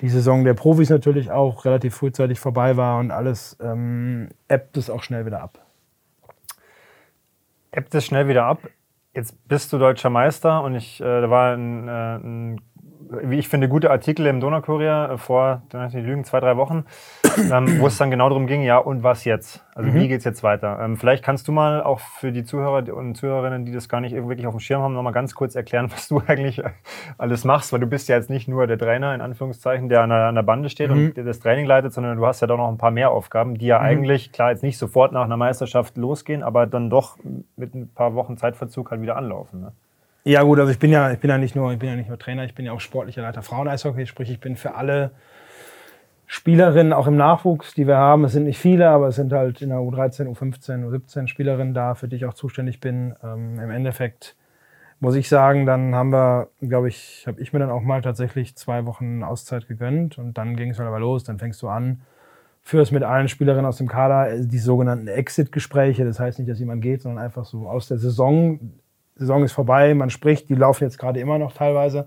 [0.00, 4.90] die Saison der Profis natürlich auch relativ frühzeitig vorbei war und alles, ähm, ebbt es
[4.90, 5.64] auch schnell wieder ab.
[7.70, 8.68] Ebbt es schnell wieder ab.
[9.14, 12.60] Jetzt bist du deutscher Meister und ich, äh, da war ein, äh, ein
[13.22, 16.84] wie ich finde, gute Artikel im Donaukurier äh, vor, die Lügen, zwei, drei Wochen,
[17.50, 19.64] ähm, wo es dann genau darum ging, ja, und was jetzt?
[19.74, 19.94] Also mhm.
[19.94, 20.78] wie geht es jetzt weiter?
[20.82, 24.14] Ähm, vielleicht kannst du mal auch für die Zuhörer und Zuhörerinnen, die das gar nicht
[24.14, 26.62] wirklich auf dem Schirm haben, nochmal ganz kurz erklären, was du eigentlich
[27.18, 30.10] alles machst, weil du bist ja jetzt nicht nur der Trainer, in Anführungszeichen, der an
[30.10, 31.12] der, an der Bande steht mhm.
[31.16, 33.66] und das Training leitet, sondern du hast ja doch noch ein paar mehr Aufgaben, die
[33.66, 33.84] ja mhm.
[33.84, 37.18] eigentlich, klar, jetzt nicht sofort nach einer Meisterschaft losgehen, aber dann doch
[37.56, 39.60] mit ein paar Wochen Zeitverzug halt wieder anlaufen.
[39.60, 39.72] Ne?
[40.24, 42.08] Ja gut, also ich bin ja, ich bin ja nicht nur, ich bin ja nicht
[42.08, 45.10] nur Trainer, ich bin ja auch sportlicher Leiter Frauen-Eishockey, sprich ich bin für alle
[46.26, 48.24] Spielerinnen auch im Nachwuchs, die wir haben.
[48.24, 51.94] Es sind nicht viele, aber es sind halt in der U13, U15, U17 Spielerinnen da,
[51.94, 53.14] für die ich auch zuständig bin.
[53.22, 54.36] Ähm, Im Endeffekt
[55.00, 58.56] muss ich sagen, dann haben wir, glaube ich, habe ich mir dann auch mal tatsächlich
[58.56, 61.24] zwei Wochen Auszeit gegönnt und dann ging es halt aber los.
[61.24, 62.02] Dann fängst du an,
[62.62, 66.04] führst mit allen Spielerinnen aus dem Kader äh, die sogenannten Exit-Gespräche.
[66.04, 68.60] Das heißt nicht, dass jemand geht, sondern einfach so aus der Saison
[69.22, 72.06] Saison ist vorbei, man spricht, die laufen jetzt gerade immer noch teilweise,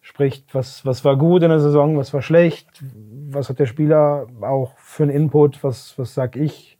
[0.00, 2.82] spricht, was, was war gut in der Saison, was war schlecht,
[3.30, 6.76] was hat der Spieler auch für einen Input, was, was sag ich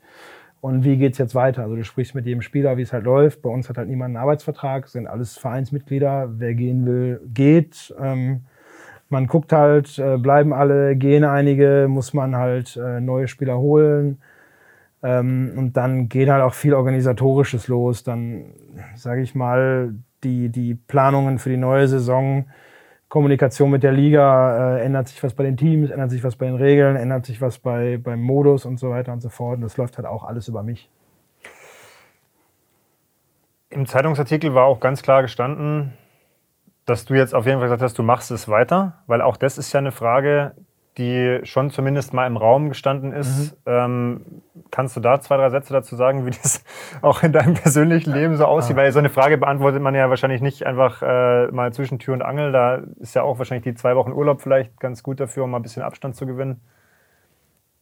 [0.61, 1.63] und wie geht's jetzt weiter.
[1.63, 3.43] Also du sprichst mit jedem Spieler, wie es halt läuft.
[3.43, 7.95] Bei uns hat halt niemand einen Arbeitsvertrag, sind alles Vereinsmitglieder, wer gehen will, geht.
[8.01, 8.43] Ähm,
[9.09, 14.19] man guckt halt, äh, bleiben alle, gehen einige, muss man halt äh, neue Spieler holen.
[15.03, 18.05] Ähm, und dann geht halt auch viel Organisatorisches los.
[18.05, 18.55] Dann,
[18.95, 22.47] sage ich mal, die, die Planungen für die neue Saison,
[23.09, 26.47] Kommunikation mit der Liga, äh, ändert sich was bei den Teams, ändert sich was bei
[26.47, 29.57] den Regeln, ändert sich was bei, beim Modus und so weiter und so fort.
[29.57, 30.89] Und das läuft halt auch alles über mich.
[33.69, 35.93] Im Zeitungsartikel war auch ganz klar gestanden,
[36.87, 39.59] dass du jetzt auf jeden Fall gesagt hast, du machst es weiter, weil auch das
[39.59, 40.53] ist ja eine Frage,
[40.99, 43.53] die schon zumindest mal im Raum gestanden ist.
[43.53, 43.73] Mhm.
[43.73, 44.21] Ähm,
[44.73, 46.65] kannst du da zwei, drei Sätze dazu sagen, wie das
[47.01, 48.75] auch in deinem persönlichen Leben so aussieht?
[48.75, 52.23] Weil so eine Frage beantwortet man ja wahrscheinlich nicht einfach äh, mal zwischen Tür und
[52.23, 52.51] Angel.
[52.51, 55.61] Da ist ja auch wahrscheinlich die zwei Wochen Urlaub vielleicht ganz gut dafür, um mal
[55.61, 56.61] ein bisschen Abstand zu gewinnen.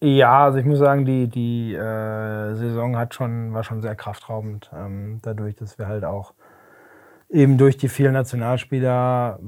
[0.02, 4.70] Ja, also ich muss sagen, die, die äh, Saison hat schon, war schon sehr kraftraubend.
[4.74, 6.34] Ähm, dadurch, dass wir halt auch
[7.28, 9.38] eben durch die vielen Nationalspieler,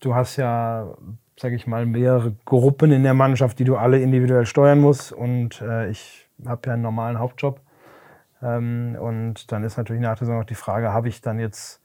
[0.00, 0.94] du hast ja
[1.38, 5.12] sage ich mal, mehrere Gruppen in der Mannschaft, die du alle individuell steuern musst.
[5.12, 7.60] Und äh, ich habe ja einen normalen Hauptjob.
[8.42, 11.80] Ähm, und dann ist natürlich nach der Saison auch die Frage, habe ich dann jetzt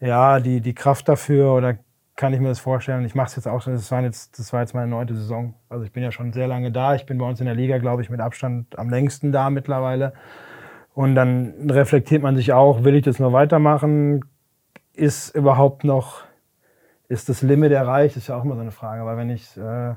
[0.00, 1.78] ja die, die Kraft dafür oder
[2.16, 3.04] kann ich mir das vorstellen.
[3.04, 5.54] Ich mache es jetzt auch schon, das war, jetzt, das war jetzt meine neunte Saison.
[5.68, 6.94] Also ich bin ja schon sehr lange da.
[6.94, 10.14] Ich bin bei uns in der Liga, glaube ich, mit Abstand am längsten da mittlerweile.
[10.94, 14.24] Und dann reflektiert man sich auch, will ich das noch weitermachen?
[14.94, 16.22] Ist überhaupt noch,
[17.08, 18.16] ist das Limit erreicht?
[18.16, 19.02] Das ist ja auch immer so eine Frage.
[19.02, 19.94] Aber wenn ich äh,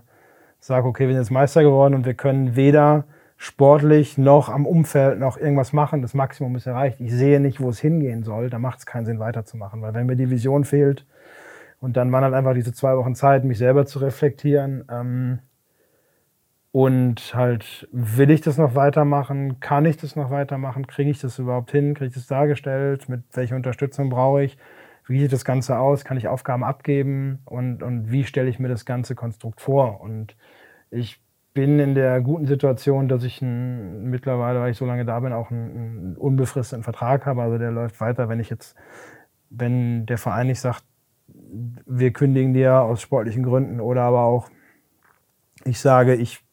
[0.60, 3.06] sage, okay, wir sind jetzt Meister geworden und wir können weder
[3.42, 7.00] sportlich noch am Umfeld noch irgendwas machen, das Maximum ist erreicht.
[7.00, 9.82] Ich sehe nicht, wo es hingehen soll, da macht es keinen Sinn weiterzumachen.
[9.82, 11.06] Weil wenn mir die Vision fehlt,
[11.80, 14.84] und dann waren halt einfach diese zwei Wochen Zeit, mich selber zu reflektieren.
[14.92, 15.40] Ähm,
[16.74, 19.62] und halt, will ich das noch weitermachen?
[19.62, 20.86] Kann ich das noch weitermachen?
[20.86, 21.94] Kriege ich das überhaupt hin?
[21.94, 23.08] Kriege ich das dargestellt?
[23.08, 24.58] Mit welcher Unterstützung brauche ich?
[25.08, 26.04] Wie sieht das Ganze aus?
[26.04, 27.40] Kann ich Aufgaben abgeben?
[27.46, 30.02] Und, und wie stelle ich mir das ganze Konstrukt vor?
[30.02, 30.36] Und
[30.92, 31.22] ich
[31.54, 35.34] bin in der guten Situation, dass ich ein, mittlerweile, weil ich so lange da bin,
[35.34, 37.42] auch einen, einen unbefristeten Vertrag habe.
[37.42, 38.76] Also der läuft weiter, wenn ich jetzt,
[39.50, 40.84] wenn der Verein nicht sagt,
[41.28, 44.50] wir kündigen dir aus sportlichen Gründen oder aber auch,
[45.66, 46.44] ich sage, ich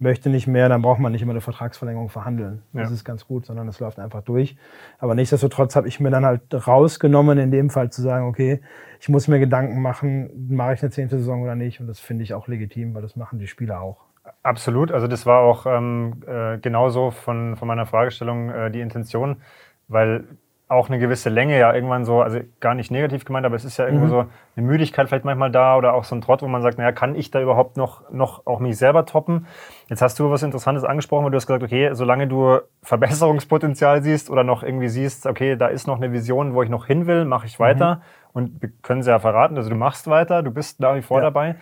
[0.00, 2.62] möchte nicht mehr, dann braucht man nicht immer eine Vertragsverlängerung verhandeln.
[2.72, 2.82] Ja.
[2.82, 4.56] Das ist ganz gut, sondern es läuft einfach durch.
[4.98, 8.62] Aber nichtsdestotrotz habe ich mir dann halt rausgenommen, in dem Fall zu sagen, okay,
[8.98, 11.80] ich muss mir Gedanken machen, mache ich eine zehnte Saison oder nicht.
[11.80, 14.09] Und das finde ich auch legitim, weil das machen die Spieler auch.
[14.42, 14.90] Absolut.
[14.90, 19.42] Also das war auch ähm, äh, genauso von, von meiner Fragestellung äh, die Intention,
[19.88, 20.24] weil
[20.70, 23.76] auch eine gewisse Länge ja irgendwann so, also gar nicht negativ gemeint, aber es ist
[23.76, 24.10] ja irgendwo mhm.
[24.10, 24.18] so
[24.54, 27.16] eine Müdigkeit vielleicht manchmal da oder auch so ein Trott, wo man sagt, naja, kann
[27.16, 29.48] ich da überhaupt noch, noch auch mich selber toppen?
[29.88, 34.30] Jetzt hast du was Interessantes angesprochen, weil du hast gesagt, okay, solange du Verbesserungspotenzial siehst
[34.30, 37.24] oder noch irgendwie siehst, okay, da ist noch eine Vision, wo ich noch hin will,
[37.24, 37.96] mache ich weiter.
[37.96, 38.00] Mhm.
[38.32, 41.18] Und wir können sie ja verraten, also du machst weiter, du bist nach wie vor
[41.18, 41.24] ja.
[41.24, 41.56] dabei.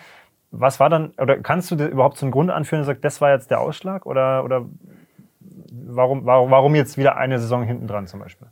[0.50, 3.32] Was war dann, oder kannst du überhaupt so einen Grund anführen und sagst, das war
[3.32, 4.06] jetzt der Ausschlag?
[4.06, 4.64] Oder, oder
[5.70, 8.48] warum, warum, warum jetzt wieder eine Saison hinten dran zum Beispiel?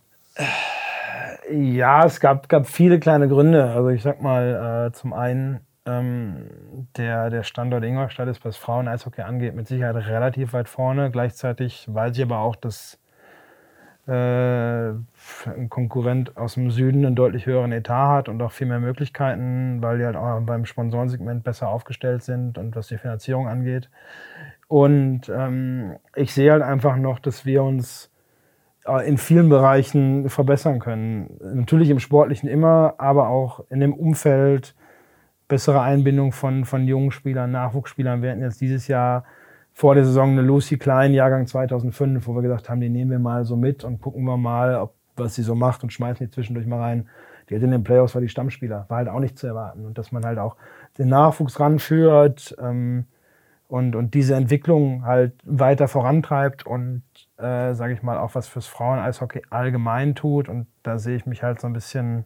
[1.51, 3.71] Ja, es gab, gab viele kleine Gründe.
[3.71, 6.51] Also ich sag mal, äh, zum einen ähm,
[6.97, 11.11] der, der Standort Ingolstadt ist, was Frauen-Eishockey angeht, mit Sicherheit relativ weit vorne.
[11.11, 12.99] Gleichzeitig weiß ich aber auch, dass
[14.09, 19.83] ein Konkurrent aus dem Süden einen deutlich höheren Etat hat und auch viel mehr Möglichkeiten,
[19.83, 23.91] weil die halt auch beim Sponsorensegment besser aufgestellt sind und was die Finanzierung angeht.
[24.69, 28.11] Und ähm, ich sehe halt einfach noch, dass wir uns
[28.87, 31.39] äh, in vielen Bereichen verbessern können.
[31.41, 34.75] Natürlich im Sportlichen immer, aber auch in dem Umfeld,
[35.49, 38.23] bessere Einbindung von, von jungen Spielern, Nachwuchsspielern.
[38.23, 39.25] Wir hatten jetzt dieses Jahr
[39.77, 43.19] vor der Saison eine Lucy Klein, Jahrgang 2005, wo wir gesagt haben, die nehmen wir
[43.19, 46.33] mal so mit und gucken wir mal, ob, was sie so macht und schmeißen die
[46.33, 47.11] zwischendurch mal rein.
[47.51, 49.85] Die hat in den Playoffs war die Stammspieler, war halt auch nicht zu erwarten.
[49.85, 50.57] Und dass man halt auch
[50.97, 53.05] den Nachwuchs ranführt, ähm,
[53.69, 57.03] und, und diese Entwicklung halt weiter vorantreibt und,
[57.37, 60.49] äh, sage ich mal, auch was fürs Frauen-Eishockey allgemein tut.
[60.49, 62.25] Und da sehe ich mich halt so ein bisschen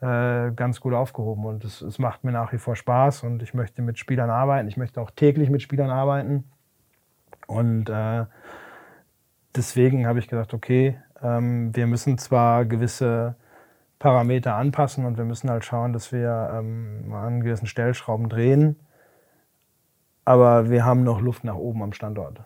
[0.00, 1.46] äh, ganz gut aufgehoben.
[1.46, 4.68] Und es, es macht mir nach wie vor Spaß und ich möchte mit Spielern arbeiten.
[4.68, 6.44] Ich möchte auch täglich mit Spielern arbeiten.
[7.48, 8.26] Und äh,
[9.56, 13.34] deswegen habe ich gesagt, okay, ähm, wir müssen zwar gewisse
[13.98, 18.76] Parameter anpassen und wir müssen halt schauen, dass wir ähm, an gewissen Stellschrauben drehen
[20.28, 22.42] aber wir haben noch Luft nach oben am Standort.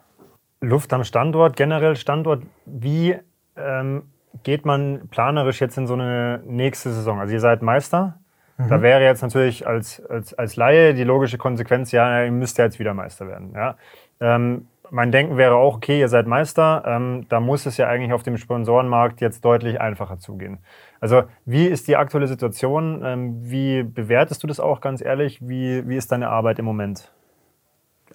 [0.60, 2.44] Luft am Standort, generell Standort.
[2.64, 3.16] Wie
[3.56, 4.04] ähm,
[4.44, 7.18] geht man planerisch jetzt in so eine nächste Saison?
[7.18, 8.20] Also ihr seid Meister.
[8.56, 8.68] Mhm.
[8.68, 12.66] Da wäre jetzt natürlich als, als, als Laie die logische Konsequenz, ja, ihr müsst ja
[12.66, 13.52] jetzt wieder Meister werden.
[13.52, 13.74] Ja?
[14.20, 18.12] Ähm, mein Denken wäre auch, okay, ihr seid Meister, ähm, da muss es ja eigentlich
[18.12, 20.58] auf dem Sponsorenmarkt jetzt deutlich einfacher zugehen.
[21.00, 23.00] Also wie ist die aktuelle Situation?
[23.02, 25.40] Ähm, wie bewertest du das auch ganz ehrlich?
[25.40, 27.10] Wie, wie ist deine Arbeit im Moment?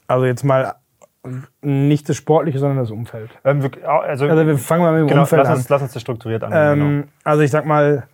[0.06, 0.76] Also jetzt mal
[1.62, 3.32] nicht das Sportliche, sondern das Umfeld.
[3.44, 5.66] Ähm, also, also, wir fangen mal mit dem genau, Umfeld lass uns, an.
[5.70, 6.52] Lass uns das strukturiert an.
[6.54, 7.08] Ähm, genau.
[7.24, 8.08] Also ich sag mal,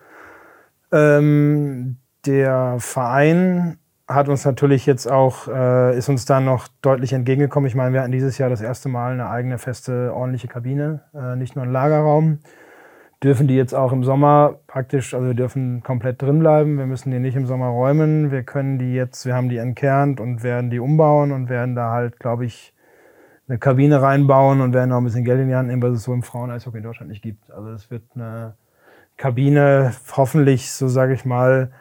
[0.94, 3.78] ähm, der Verein
[4.14, 7.68] hat uns natürlich jetzt auch, äh, ist uns da noch deutlich entgegengekommen.
[7.68, 11.36] Ich meine, wir hatten dieses Jahr das erste Mal eine eigene feste, ordentliche Kabine, äh,
[11.36, 12.40] nicht nur ein Lagerraum
[13.24, 16.78] dürfen die jetzt auch im Sommer praktisch, also wir dürfen komplett drin bleiben.
[16.78, 18.32] Wir müssen die nicht im Sommer räumen.
[18.32, 21.92] Wir können die jetzt, wir haben die entkernt und werden die umbauen und werden da
[21.92, 22.74] halt, glaube ich,
[23.48, 26.04] eine Kabine reinbauen und werden auch ein bisschen Geld in die Hand nehmen, was es
[26.04, 27.50] so im Frauen-Eishockey in Deutschland nicht gibt.
[27.52, 28.56] Also es wird eine
[29.18, 31.72] Kabine, hoffentlich, so sage ich mal,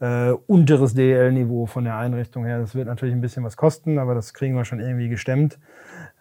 [0.00, 2.58] äh, unteres DL-Niveau von der Einrichtung her.
[2.58, 5.58] Das wird natürlich ein bisschen was kosten, aber das kriegen wir schon irgendwie gestemmt.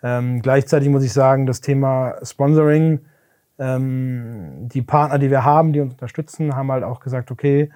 [0.03, 2.99] Ähm, gleichzeitig muss ich sagen, das Thema Sponsoring,
[3.57, 7.69] ähm, die Partner, die wir haben, die uns unterstützen, haben halt auch gesagt, okay,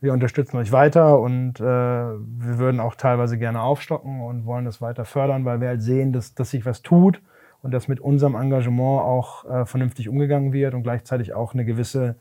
[0.00, 4.80] wir unterstützen euch weiter und äh, wir würden auch teilweise gerne aufstocken und wollen das
[4.80, 7.22] weiter fördern, weil wir halt sehen, dass, dass sich was tut
[7.62, 12.16] und dass mit unserem Engagement auch äh, vernünftig umgegangen wird und gleichzeitig auch eine gewisse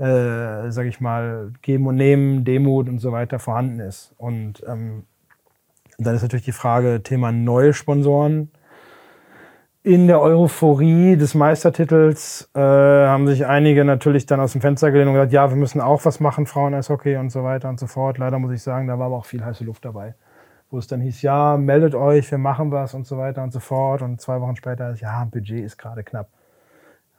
[0.00, 4.14] äh, sage ich mal, Geben und Nehmen, Demut und so weiter vorhanden ist.
[4.16, 5.04] Und ähm,
[5.98, 8.50] dann ist natürlich die Frage, Thema neue Sponsoren.
[9.82, 15.08] In der Euphorie des Meistertitels äh, haben sich einige natürlich dann aus dem Fenster gelehnt
[15.08, 18.16] und gesagt, ja, wir müssen auch was machen, Frauen-Eishockey und so weiter und so fort.
[18.16, 20.14] Leider muss ich sagen, da war aber auch viel heiße Luft dabei.
[20.70, 23.60] Wo es dann hieß, ja, meldet euch, wir machen was und so weiter und so
[23.60, 24.00] fort.
[24.00, 26.28] Und zwei Wochen später ja, Budget ist gerade knapp.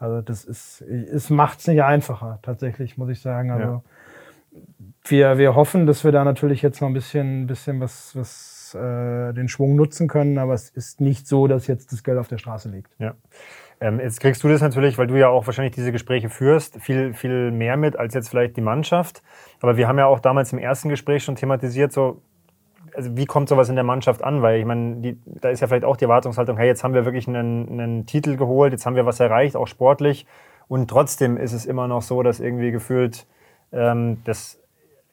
[0.01, 3.51] Also das ist, es macht es nicht einfacher, tatsächlich, muss ich sagen.
[3.51, 4.61] Also ja.
[5.05, 9.31] wir, wir hoffen, dass wir da natürlich jetzt noch ein bisschen, bisschen was, was äh,
[9.33, 12.39] den Schwung nutzen können, aber es ist nicht so, dass jetzt das Geld auf der
[12.39, 12.91] Straße liegt.
[12.97, 13.13] Ja.
[13.79, 17.13] Ähm, jetzt kriegst du das natürlich, weil du ja auch wahrscheinlich diese Gespräche führst, viel,
[17.13, 19.21] viel mehr mit als jetzt vielleicht die Mannschaft.
[19.59, 22.23] Aber wir haben ja auch damals im ersten Gespräch schon thematisiert, so
[22.95, 24.41] also wie kommt sowas in der Mannschaft an?
[24.41, 27.27] Weil ich meine, da ist ja vielleicht auch die Erwartungshaltung, hey, jetzt haben wir wirklich
[27.27, 30.25] einen, einen Titel geholt, jetzt haben wir was erreicht, auch sportlich.
[30.67, 33.27] Und trotzdem ist es immer noch so, dass irgendwie gefühlt
[33.71, 34.59] ähm, das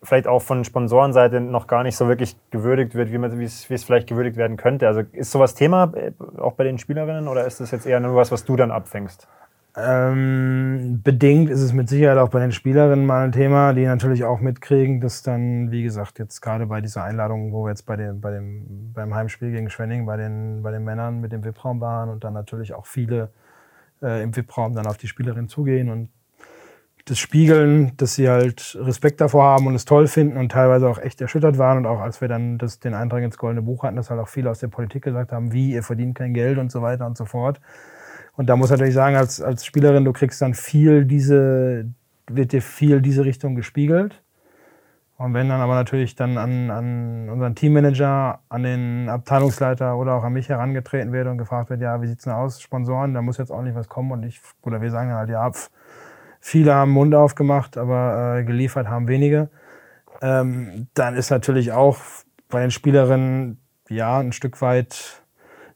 [0.02, 4.06] vielleicht auch von Sponsorenseite noch gar nicht so wirklich gewürdigt wird, wie, es, es vielleicht
[4.06, 4.86] gewürdigt werden könnte.
[4.86, 8.14] Also ist sowas Thema äh, auch bei den Spielerinnen oder ist das jetzt eher nur
[8.14, 9.28] was, was du dann abfängst?
[9.80, 14.24] Ähm, bedingt ist es mit Sicherheit auch bei den Spielerinnen mal ein Thema, die natürlich
[14.24, 17.94] auch mitkriegen, dass dann, wie gesagt, jetzt gerade bei dieser Einladung, wo wir jetzt bei
[17.94, 21.80] dem, bei dem, beim Heimspiel gegen Schwenning bei den, bei den Männern mit dem VIP-Raum
[21.80, 23.30] waren und dann natürlich auch viele
[24.02, 26.08] äh, im VIP-Raum dann auf die Spielerin zugehen und
[27.04, 30.98] das spiegeln, dass sie halt Respekt davor haben und es toll finden und teilweise auch
[30.98, 31.78] echt erschüttert waren.
[31.78, 34.28] Und auch als wir dann das, den Eintrag ins Goldene Buch hatten, dass halt auch
[34.28, 37.16] viele aus der Politik gesagt haben, wie, ihr verdient kein Geld und so weiter und
[37.16, 37.60] so fort.
[38.38, 41.86] Und da muss natürlich sagen, als, als Spielerin, du kriegst dann viel diese,
[42.28, 44.22] wird dir viel diese Richtung gespiegelt.
[45.16, 50.22] Und wenn dann aber natürlich dann an, an unseren Teammanager, an den Abteilungsleiter oder auch
[50.22, 53.38] an mich herangetreten wird und gefragt wird, ja, wie sieht's denn aus, Sponsoren, da muss
[53.38, 55.68] jetzt ordentlich was kommen und ich, oder wir sagen halt, ja, pf,
[56.38, 59.48] viele haben Mund aufgemacht, aber äh, geliefert haben wenige.
[60.22, 61.98] Ähm, dann ist natürlich auch
[62.48, 65.24] bei den Spielerinnen, ja, ein Stück weit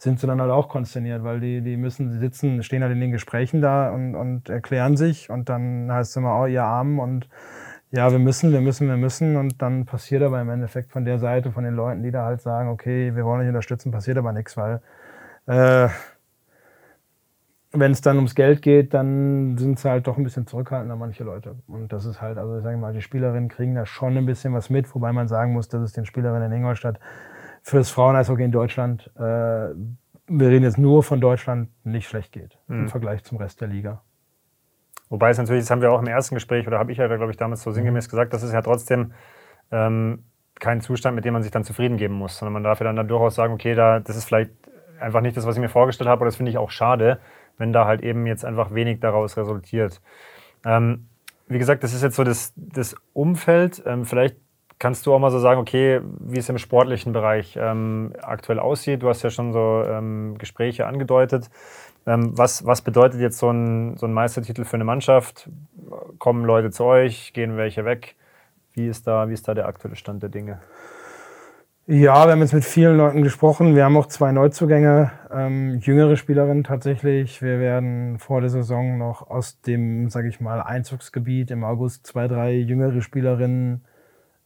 [0.02, 3.12] sind sie dann halt auch konsterniert, weil die, die müssen sitzen, stehen halt in den
[3.12, 7.28] Gesprächen da und, und erklären sich und dann heißt es immer, oh, ihr Armen und
[7.92, 11.20] ja, wir müssen, wir müssen, wir müssen und dann passiert aber im Endeffekt von der
[11.20, 14.32] Seite, von den Leuten, die da halt sagen, okay, wir wollen euch unterstützen, passiert aber
[14.32, 14.80] nichts, weil
[15.46, 15.88] äh,
[17.70, 21.22] wenn es dann ums Geld geht, dann sind sie halt doch ein bisschen zurückhaltender, manche
[21.22, 21.54] Leute.
[21.68, 24.52] Und das ist halt, also ich sage mal, die Spielerinnen kriegen da schon ein bisschen
[24.52, 26.98] was mit, wobei man sagen muss, dass es den Spielerinnen in Ingolstadt
[27.62, 32.80] fürs Fraueneishockey in Deutschland, äh, wir reden jetzt nur von Deutschland, nicht schlecht geht mhm.
[32.80, 34.02] im Vergleich zum Rest der Liga.
[35.08, 37.30] Wobei es natürlich, das haben wir auch im ersten Gespräch, oder habe ich ja, glaube
[37.30, 39.12] ich, damals so sinngemäß gesagt, das ist ja trotzdem
[39.70, 40.24] ähm,
[40.58, 42.96] kein Zustand, mit dem man sich dann zufrieden geben muss, sondern man darf ja dann,
[42.96, 44.52] dann durchaus sagen, okay, da, das ist vielleicht
[45.00, 47.18] einfach nicht das, was ich mir vorgestellt habe, oder das finde ich auch schade,
[47.58, 50.00] wenn da halt eben jetzt einfach wenig daraus resultiert.
[50.64, 51.08] Ähm,
[51.46, 53.82] wie gesagt, das ist jetzt so das, das Umfeld.
[53.84, 54.36] Ähm, vielleicht
[54.82, 59.04] Kannst du auch mal so sagen, okay, wie es im sportlichen Bereich ähm, aktuell aussieht?
[59.04, 61.50] Du hast ja schon so ähm, Gespräche angedeutet.
[62.04, 65.48] Ähm, was, was bedeutet jetzt so ein, so ein Meistertitel für eine Mannschaft?
[66.18, 67.32] Kommen Leute zu euch?
[67.32, 68.16] Gehen welche weg?
[68.72, 70.58] Wie ist da, wie ist da der aktuelle Stand der Dinge?
[71.86, 73.76] Ja, wir haben jetzt mit vielen Leuten gesprochen.
[73.76, 77.40] Wir haben auch zwei Neuzugänge, ähm, jüngere Spielerinnen tatsächlich.
[77.40, 82.26] Wir werden vor der Saison noch aus dem, sage ich mal, Einzugsgebiet im August zwei,
[82.26, 83.84] drei jüngere Spielerinnen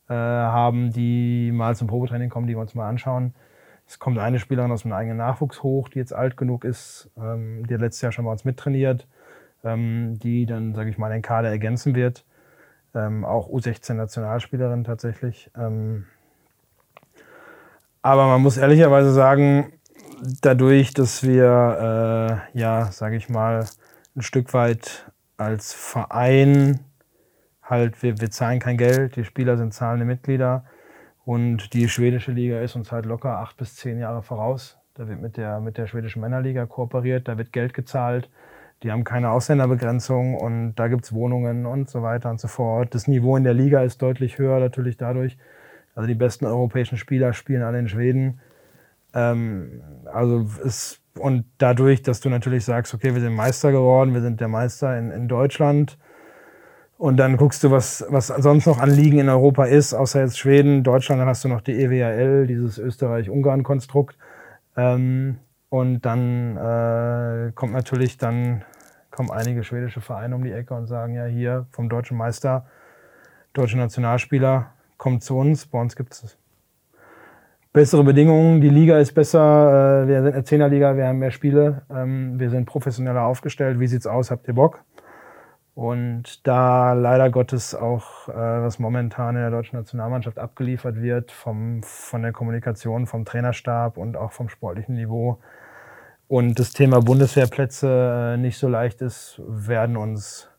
[0.08, 3.34] äh, haben, die mal zum Probetraining kommen, die wir uns mal anschauen.
[3.86, 7.66] Es kommt eine Spielerin aus dem eigenen Nachwuchs hoch, die jetzt alt genug ist, ähm,
[7.66, 9.06] die hat letztes Jahr schon bei uns mittrainiert,
[9.64, 12.24] ähm, die dann, sage ich mal, den Kader ergänzen wird.
[12.94, 15.50] Ähm, auch U16-Nationalspielerin tatsächlich.
[15.56, 16.06] Ähm,
[18.02, 19.72] aber man muss ehrlicherweise sagen,
[20.40, 23.66] dadurch, dass wir, äh, ja, sage ich mal,
[24.14, 26.80] ein Stück weit als Verein
[27.68, 30.64] halt, wir, wir zahlen kein Geld, die Spieler sind zahlende Mitglieder
[31.24, 34.78] und die schwedische Liga ist uns halt locker acht bis zehn Jahre voraus.
[34.94, 38.30] Da wird mit der, mit der schwedischen Männerliga kooperiert, da wird Geld gezahlt,
[38.82, 42.94] die haben keine Ausländerbegrenzung und da gibt's Wohnungen und so weiter und so fort.
[42.94, 45.36] Das Niveau in der Liga ist deutlich höher natürlich dadurch.
[45.94, 48.40] Also die besten europäischen Spieler spielen alle in Schweden.
[49.14, 54.20] Ähm, also es, und dadurch, dass du natürlich sagst, okay, wir sind Meister geworden, wir
[54.20, 55.98] sind der Meister in, in Deutschland,
[56.98, 60.38] und dann guckst du, was, was sonst noch an Ligen in Europa ist, außer jetzt
[60.38, 64.16] Schweden, Deutschland, dann hast du noch die EWAL, dieses Österreich-Ungarn-Konstrukt.
[64.76, 65.38] Ähm,
[65.68, 68.62] und dann äh, kommt natürlich dann
[69.16, 72.66] kommen einige schwedische Vereine um die Ecke und sagen, ja, hier vom deutschen Meister,
[73.54, 75.66] deutsche Nationalspieler, kommt zu uns.
[75.66, 76.36] Bei uns gibt es
[77.72, 78.60] bessere Bedingungen.
[78.60, 80.02] Die Liga ist besser.
[80.04, 81.82] Äh, wir sind eine Zehnerliga, wir haben mehr Spiele.
[81.90, 83.80] Ähm, wir sind professioneller aufgestellt.
[83.80, 84.30] Wie sieht's aus?
[84.30, 84.84] Habt ihr Bock?
[85.76, 91.82] Und da leider Gottes auch, äh, was momentan in der deutschen Nationalmannschaft abgeliefert wird, vom,
[91.82, 95.38] von der Kommunikation, vom Trainerstab und auch vom sportlichen Niveau,
[96.28, 100.50] und das Thema Bundeswehrplätze äh, nicht so leicht ist, werden uns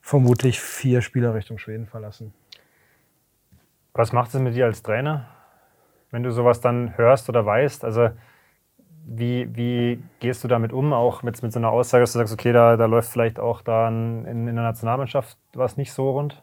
[0.00, 2.32] vermutlich vier Spieler Richtung Schweden verlassen.
[3.94, 5.26] Was macht es mit dir als Trainer,
[6.10, 7.82] wenn du sowas dann hörst oder weißt?
[7.82, 8.10] Also
[9.08, 12.34] wie, wie gehst du damit um, auch mit, mit so einer Aussage, dass du sagst,
[12.34, 16.42] okay, da, da läuft vielleicht auch dann in, in der Nationalmannschaft was nicht so rund?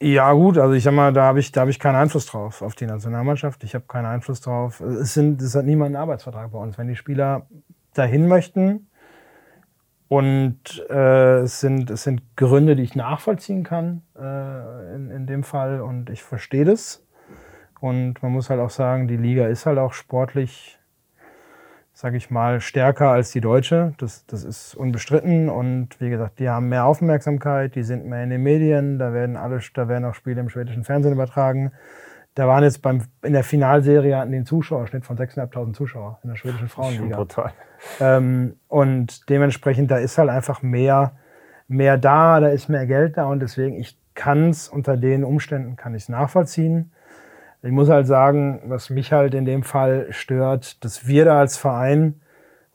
[0.00, 2.74] Ja, gut, also ich sag mal, da habe ich, hab ich keinen Einfluss drauf auf
[2.74, 3.64] die Nationalmannschaft.
[3.64, 4.80] Ich habe keinen Einfluss drauf.
[4.80, 6.78] Es, sind, es hat niemand einen Arbeitsvertrag bei uns.
[6.78, 7.46] Wenn die Spieler
[7.94, 8.88] dahin möchten
[10.08, 15.42] und äh, es, sind, es sind Gründe, die ich nachvollziehen kann äh, in, in dem
[15.42, 17.04] Fall und ich verstehe das.
[17.80, 20.78] Und man muss halt auch sagen, die Liga ist halt auch sportlich
[22.04, 23.94] sage ich mal, stärker als die deutsche.
[23.96, 25.48] Das, das ist unbestritten.
[25.48, 29.38] Und wie gesagt, die haben mehr Aufmerksamkeit, die sind mehr in den Medien, da werden
[29.38, 31.72] alle, da werden auch Spiele im schwedischen Fernsehen übertragen.
[32.34, 36.36] Da waren jetzt beim, in der Finalserie hatten den Zuschauerschnitt von 6.500 Zuschauer in der
[36.36, 37.16] schwedischen Frauenliga.
[37.16, 37.52] Brutal.
[38.00, 41.12] Ähm, und dementsprechend, da ist halt einfach mehr,
[41.68, 45.76] mehr da, da ist mehr Geld da und deswegen, ich kann es unter den Umständen,
[45.76, 46.92] kann ich es nachvollziehen.
[47.64, 51.56] Ich muss halt sagen, was mich halt in dem Fall stört, dass wir da als
[51.56, 52.20] Verein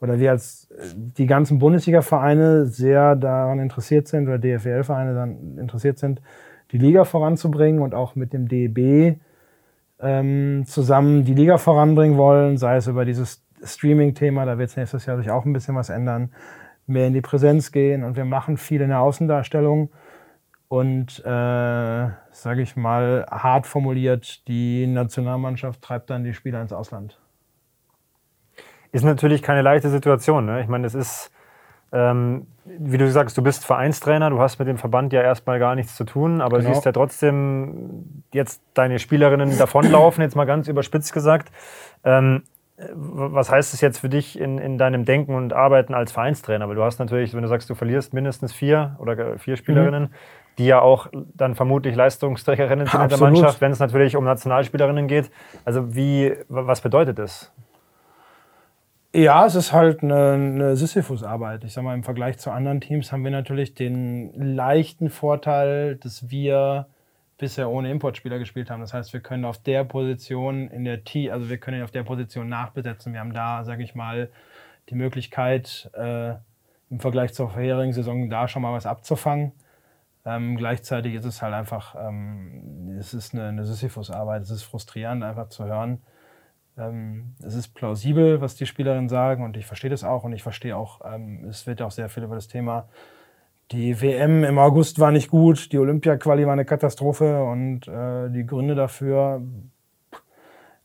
[0.00, 6.20] oder wir als die ganzen Bundesliga-Vereine sehr daran interessiert sind oder DFL-Vereine dann interessiert sind,
[6.72, 9.20] die Liga voranzubringen und auch mit dem DEB
[10.00, 15.06] ähm, zusammen die Liga voranbringen wollen, sei es über dieses Streaming-Thema, da wird es nächstes
[15.06, 16.32] Jahr sich auch ein bisschen was ändern,
[16.86, 19.90] mehr in die Präsenz gehen und wir machen viel in der Außendarstellung
[20.70, 27.18] und, äh, sage ich mal, hart formuliert, die Nationalmannschaft treibt dann die Spieler ins Ausland.
[28.92, 30.46] Ist natürlich keine leichte Situation.
[30.46, 30.60] Ne?
[30.60, 31.32] Ich meine, das ist,
[31.90, 35.74] ähm, wie du sagst, du bist Vereinstrainer, du hast mit dem Verband ja erstmal gar
[35.74, 36.72] nichts zu tun, aber genau.
[36.72, 41.50] siehst ja trotzdem jetzt deine Spielerinnen davonlaufen, jetzt mal ganz überspitzt gesagt.
[42.04, 42.44] Ähm,
[42.94, 46.68] was heißt es jetzt für dich in, in deinem Denken und Arbeiten als Vereinstrainer?
[46.68, 50.14] Weil du hast natürlich, wenn du sagst, du verlierst mindestens vier oder vier Spielerinnen, mhm
[50.60, 53.12] die ja auch dann vermutlich Leistungsträgerinnen sind Absolut.
[53.12, 55.30] in der Mannschaft, wenn es natürlich um Nationalspielerinnen geht.
[55.64, 57.50] Also wie, was bedeutet das?
[59.14, 61.64] Ja, es ist halt eine, eine Sisyphus-Arbeit.
[61.64, 66.28] Ich sag mal, im Vergleich zu anderen Teams haben wir natürlich den leichten Vorteil, dass
[66.28, 66.86] wir
[67.38, 68.80] bisher ohne Importspieler gespielt haben.
[68.82, 72.02] Das heißt, wir können auf der Position in der T, also wir können auf der
[72.02, 73.14] Position nachbesetzen.
[73.14, 74.28] Wir haben da, sage ich mal,
[74.90, 76.34] die Möglichkeit, äh,
[76.90, 79.52] im Vergleich zur vorherigen Saison da schon mal was abzufangen.
[80.24, 85.24] Ähm, gleichzeitig ist es halt einfach, ähm, es ist eine, eine Sisyphus-Arbeit, es ist frustrierend
[85.24, 86.02] einfach zu hören.
[86.76, 90.42] Ähm, es ist plausibel, was die Spielerinnen sagen und ich verstehe das auch und ich
[90.42, 92.88] verstehe auch, ähm, es wird auch sehr viel über das Thema,
[93.72, 98.44] die WM im August war nicht gut, die Olympia-Quali war eine Katastrophe und äh, die
[98.44, 99.42] Gründe dafür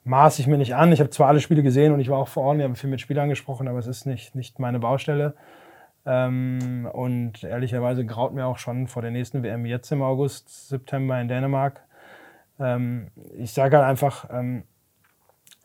[0.04, 0.92] maße ich mir nicht an.
[0.92, 2.92] Ich habe zwar alle Spiele gesehen und ich war auch vor Ort, wir haben viel
[2.92, 5.34] mit Spielern gesprochen, aber es ist nicht, nicht meine Baustelle.
[6.06, 11.20] Ähm, und ehrlicherweise graut mir auch schon vor der nächsten WM jetzt im August, September
[11.20, 11.82] in Dänemark.
[12.60, 14.64] Ähm, ich sage halt einfach, ähm,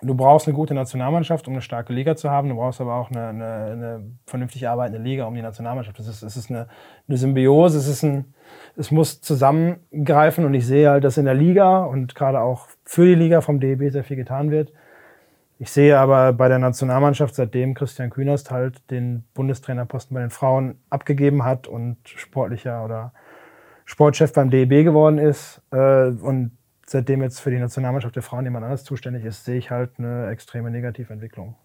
[0.03, 2.49] du brauchst eine gute Nationalmannschaft, um eine starke Liga zu haben.
[2.49, 5.99] Du brauchst aber auch eine, eine, eine vernünftig arbeitende Liga, um die Nationalmannschaft.
[6.01, 6.68] Es ist, es ist eine,
[7.07, 8.34] eine Symbiose, es, ist ein,
[8.76, 10.45] es muss zusammengreifen.
[10.45, 13.61] Und ich sehe halt, dass in der Liga und gerade auch für die Liga vom
[13.61, 14.72] DEB sehr viel getan wird.
[15.62, 20.80] Ich sehe aber bei der Nationalmannschaft, seitdem Christian Kühnerst halt den Bundestrainerposten bei den Frauen
[20.88, 23.12] abgegeben hat und sportlicher oder
[23.84, 26.56] Sportchef beim DEB geworden ist äh, und
[26.86, 30.30] seitdem jetzt für die Nationalmannschaft der Frauen jemand anders zuständig ist, sehe ich halt eine
[30.30, 31.56] extreme Negativentwicklung.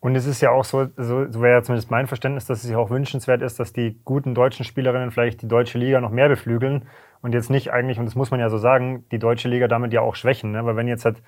[0.00, 2.70] Und es ist ja auch so, so, so wäre ja zumindest mein Verständnis, dass es
[2.70, 6.28] ja auch wünschenswert ist, dass die guten deutschen Spielerinnen vielleicht die deutsche Liga noch mehr
[6.28, 6.86] beflügeln
[7.20, 9.92] und jetzt nicht eigentlich, und das muss man ja so sagen, die deutsche Liga damit
[9.92, 10.50] ja auch schwächen.
[10.50, 10.64] Ne?
[10.64, 11.22] Weil wenn jetzt halt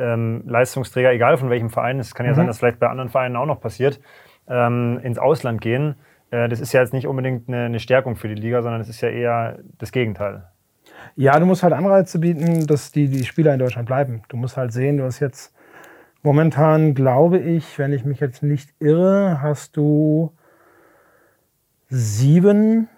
[0.00, 2.36] ähm, Leistungsträger, egal von welchem Verein, es kann ja mhm.
[2.36, 4.00] sein, dass vielleicht bei anderen Vereinen auch noch passiert,
[4.48, 5.96] ähm, ins Ausland gehen.
[6.30, 8.88] Äh, das ist ja jetzt nicht unbedingt eine, eine Stärkung für die Liga, sondern es
[8.88, 10.44] ist ja eher das Gegenteil.
[11.16, 14.22] Ja, du musst halt Anreize bieten, dass die, die Spieler in Deutschland bleiben.
[14.28, 15.54] Du musst halt sehen, du hast jetzt
[16.22, 20.32] momentan, glaube ich, wenn ich mich jetzt nicht irre, hast du
[21.88, 22.88] sieben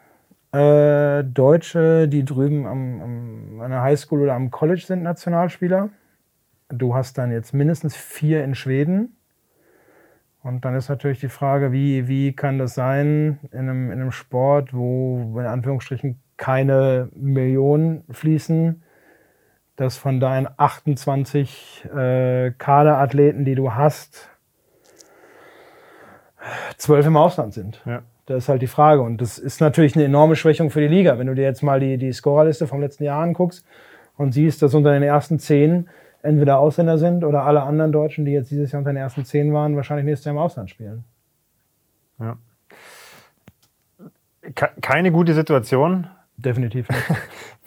[0.52, 5.88] äh, Deutsche, die drüben am, am, an der Highschool oder am College sind, Nationalspieler.
[6.72, 9.16] Du hast dann jetzt mindestens vier in Schweden.
[10.42, 14.10] Und dann ist natürlich die Frage, wie, wie kann das sein in einem, in einem
[14.10, 18.82] Sport, wo in Anführungsstrichen keine Millionen fließen,
[19.76, 24.30] dass von deinen 28 äh, Kaderathleten, die du hast,
[26.76, 27.80] zwölf im Ausland sind.
[27.84, 28.02] Ja.
[28.26, 29.02] Das ist halt die Frage.
[29.02, 31.18] Und das ist natürlich eine enorme Schwächung für die Liga.
[31.18, 33.64] Wenn du dir jetzt mal die, die Scorerliste vom letzten Jahr anguckst
[34.16, 35.88] und siehst, dass unter den ersten zehn
[36.22, 39.52] entweder Ausländer sind oder alle anderen Deutschen, die jetzt dieses Jahr unter den ersten zehn
[39.52, 41.04] waren, wahrscheinlich nächstes Jahr im Ausland spielen.
[42.18, 42.38] Ja.
[44.54, 46.08] Keine gute Situation.
[46.36, 47.04] Definitiv nicht.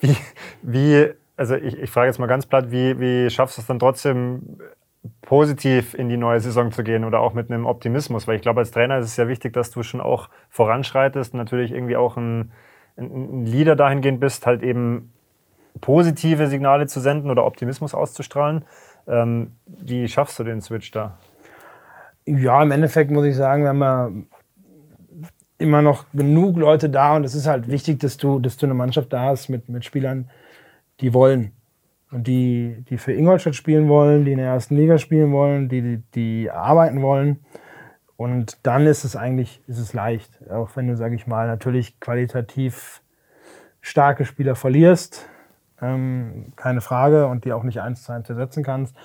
[0.00, 0.16] wie,
[0.62, 3.78] wie, also ich, ich frage jetzt mal ganz platt, wie, wie schaffst du es dann
[3.78, 4.58] trotzdem
[5.22, 8.26] positiv in die neue Saison zu gehen oder auch mit einem Optimismus?
[8.26, 11.38] Weil ich glaube, als Trainer ist es ja wichtig, dass du schon auch voranschreitest und
[11.38, 12.52] natürlich irgendwie auch ein,
[12.96, 15.12] ein Leader dahingehend bist, halt eben
[15.80, 18.64] positive Signale zu senden oder Optimismus auszustrahlen.
[19.06, 21.18] Ähm, wie schaffst du den Switch da?
[22.26, 24.10] Ja, im Endeffekt muss ich sagen, haben ja
[25.58, 28.74] immer noch genug Leute da und es ist halt wichtig, dass du, dass du eine
[28.74, 30.30] Mannschaft da hast mit, mit Spielern,
[31.00, 31.52] die wollen.
[32.10, 35.82] Und die, die für Ingolstadt spielen wollen, die in der ersten Liga spielen wollen, die,
[35.82, 37.44] die, die arbeiten wollen.
[38.16, 40.30] Und dann ist es eigentlich ist es leicht.
[40.50, 43.02] Auch wenn du, sage ich mal, natürlich qualitativ
[43.80, 45.28] starke Spieler verlierst,
[45.80, 48.96] ähm, keine Frage, und die auch nicht eins zu eins ersetzen kannst,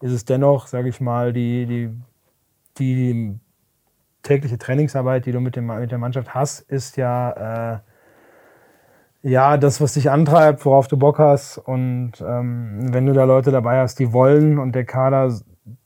[0.00, 1.90] ist es dennoch, sage ich mal, die, die,
[2.78, 3.38] die
[4.22, 7.78] tägliche Trainingsarbeit, die du mit, dem, mit der Mannschaft hast, ist ja äh,
[9.24, 11.56] ja, das, was dich antreibt, worauf du Bock hast.
[11.56, 15.32] Und ähm, wenn du da Leute dabei hast, die wollen und der Kader,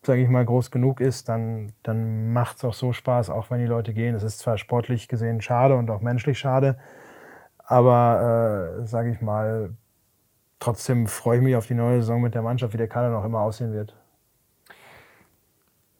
[0.02, 3.60] sage ich mal, groß genug ist, dann, dann macht es auch so Spaß, auch wenn
[3.60, 4.16] die Leute gehen.
[4.16, 6.78] Es ist zwar sportlich gesehen schade und auch menschlich schade,
[7.64, 9.70] aber äh, sage ich mal,
[10.60, 13.24] trotzdem freue ich mich auf die neue Saison mit der Mannschaft, wie der Kader noch
[13.24, 13.94] immer aussehen wird.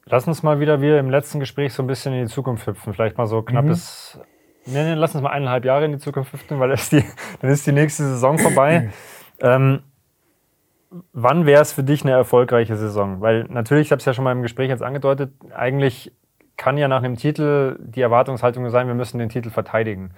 [0.04, 2.94] Lass uns mal wieder wie im letzten Gespräch so ein bisschen in die Zukunft hüpfen.
[2.94, 4.38] Vielleicht mal so knappes mhm
[4.70, 7.02] Nee, nee, lass uns mal eineinhalb Jahre in die Zukunft hüpfen, weil ist die,
[7.40, 8.90] dann ist die nächste Saison vorbei.
[9.40, 9.80] ähm,
[11.12, 13.20] wann wäre es für dich eine erfolgreiche Saison?
[13.20, 16.12] Weil natürlich, ich habe es ja schon mal im Gespräch jetzt angedeutet, eigentlich
[16.56, 20.10] kann ja nach einem Titel die Erwartungshaltung sein, wir müssen den Titel verteidigen.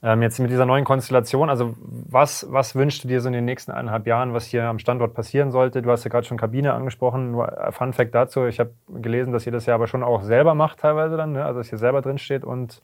[0.00, 3.44] Ähm, jetzt mit dieser neuen Konstellation, also was, was wünschst du dir so in den
[3.44, 5.82] nächsten eineinhalb Jahren, was hier am Standort passieren sollte?
[5.82, 7.32] Du hast ja gerade schon Kabine angesprochen.
[7.32, 10.54] Nur Fun Fact dazu, ich habe gelesen, dass ihr das ja aber schon auch selber
[10.54, 11.44] macht teilweise dann, ne?
[11.44, 12.80] also dass hier selber drin steht und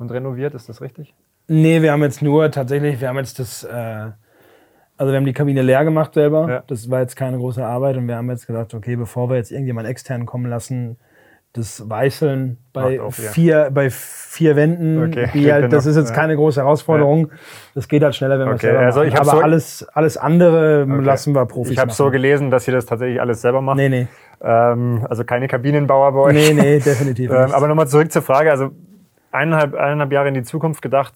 [0.00, 1.14] und renoviert, ist das richtig?
[1.46, 4.10] Nee, wir haben jetzt nur tatsächlich, wir haben jetzt das, äh,
[4.96, 6.48] also wir haben die Kabine leer gemacht selber.
[6.48, 6.62] Ja.
[6.66, 9.52] Das war jetzt keine große Arbeit und wir haben jetzt gesagt, okay, bevor wir jetzt
[9.52, 10.96] irgendjemanden extern kommen lassen,
[11.52, 13.30] das Weißeln bei, auf, ja.
[13.30, 15.26] vier, bei vier Wänden, okay.
[15.52, 17.26] halt, das ist jetzt keine große Herausforderung.
[17.28, 17.38] Ja.
[17.74, 19.18] Das geht halt schneller, wenn man es selber also macht.
[19.18, 21.02] Aber so alles, alles andere okay.
[21.02, 23.78] lassen wir Profis Ich habe so gelesen, dass ihr das tatsächlich alles selber macht.
[23.78, 24.06] Nee, nee.
[24.40, 26.34] Ähm, also keine Kabinenbauer bei euch.
[26.34, 27.54] Nee, nee, definitiv ähm, nicht.
[27.54, 28.52] aber nochmal zurück zur Frage.
[28.52, 28.70] Also
[29.32, 31.14] eineinhalb, eineinhalb Jahre in die Zukunft gedacht,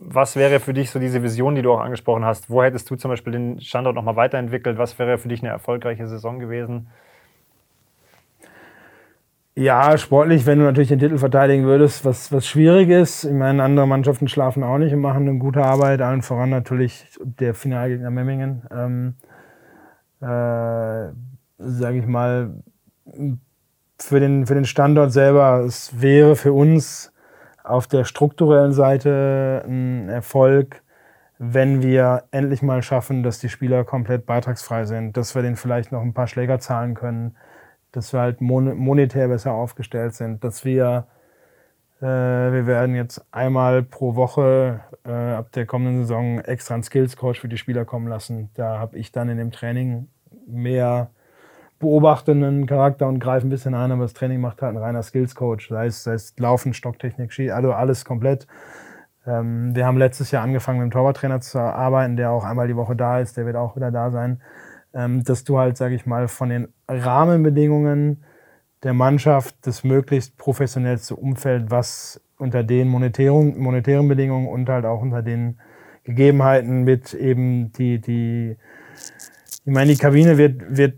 [0.00, 2.48] was wäre für dich so diese Vision, die du auch angesprochen hast?
[2.48, 4.78] Wo hättest du zum Beispiel den Standort nochmal weiterentwickelt?
[4.78, 6.88] Was wäre für dich eine erfolgreiche Saison gewesen?
[9.58, 13.24] Ja, sportlich, wenn du natürlich den Titel verteidigen würdest, was, was schwierig ist.
[13.24, 16.00] Ich meine, andere Mannschaften schlafen auch nicht und machen eine gute Arbeit.
[16.00, 18.62] Allen voran natürlich der Finalgegner Memmingen.
[18.70, 19.14] Ähm,
[20.20, 21.10] äh,
[21.58, 22.62] Sage ich mal,
[23.98, 27.12] für den, für den Standort selber, es wäre für uns
[27.64, 30.84] auf der strukturellen Seite ein Erfolg,
[31.38, 35.90] wenn wir endlich mal schaffen, dass die Spieler komplett beitragsfrei sind, dass wir denen vielleicht
[35.90, 37.34] noch ein paar Schläger zahlen können,
[37.98, 41.06] dass wir halt monetär besser aufgestellt sind, dass wir
[42.00, 47.16] äh, wir werden jetzt einmal pro Woche äh, ab der kommenden Saison extra einen Skills
[47.16, 48.50] Coach für die Spieler kommen lassen.
[48.54, 50.06] Da habe ich dann in dem Training
[50.46, 51.10] mehr
[51.80, 55.68] beobachtenden Charakter und greife ein bisschen ein, aber das Training macht halt ein reiner Skills-Coach.
[55.68, 58.46] Sei es, sei es Laufen, Stocktechnik, Ski, also alles komplett.
[59.26, 62.76] Ähm, wir haben letztes Jahr angefangen, mit dem Torwarttrainer zu arbeiten, der auch einmal die
[62.76, 64.40] Woche da ist, der wird auch wieder da sein.
[64.94, 68.24] Ähm, dass du halt, sage ich mal, von den Rahmenbedingungen
[68.82, 75.02] der Mannschaft das möglichst professionellste Umfeld, was unter den monetären, monetären Bedingungen und halt auch
[75.02, 75.58] unter den
[76.04, 78.56] Gegebenheiten mit eben die, die,
[79.64, 80.94] ich meine, die Kabine wird, wird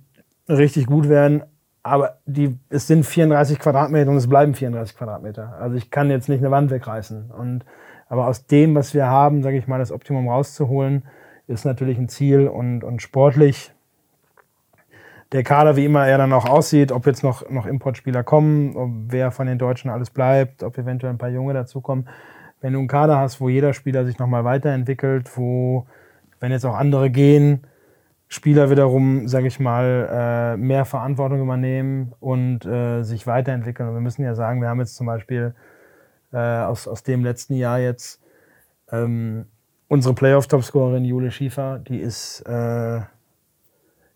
[0.49, 1.43] richtig gut werden.
[1.83, 5.57] Aber die, es sind 34 Quadratmeter und es bleiben 34 Quadratmeter.
[5.59, 7.31] Also ich kann jetzt nicht eine Wand wegreißen.
[7.31, 7.65] Und,
[8.09, 11.05] aber aus dem, was wir haben, sage ich mal, das Optimum rauszuholen,
[11.47, 13.73] ist natürlich ein Ziel und, und sportlich.
[15.33, 18.91] Der Kader, wie immer er dann auch aussieht, ob jetzt noch, noch Importspieler kommen, ob
[19.09, 22.09] wer von den Deutschen alles bleibt, ob eventuell ein paar Junge dazukommen.
[22.61, 25.87] Wenn du einen Kader hast, wo jeder Spieler sich nochmal weiterentwickelt, wo,
[26.41, 27.65] wenn jetzt auch andere gehen,
[28.33, 33.89] Spieler wiederum, sage ich mal, äh, mehr Verantwortung übernehmen und äh, sich weiterentwickeln.
[33.89, 35.55] Und wir müssen ja sagen, wir haben jetzt zum Beispiel
[36.33, 38.23] äh, aus, aus dem letzten Jahr jetzt
[38.93, 39.47] ähm,
[39.89, 42.45] unsere Playoff-Topscorerin Jule Schiefer, die ist,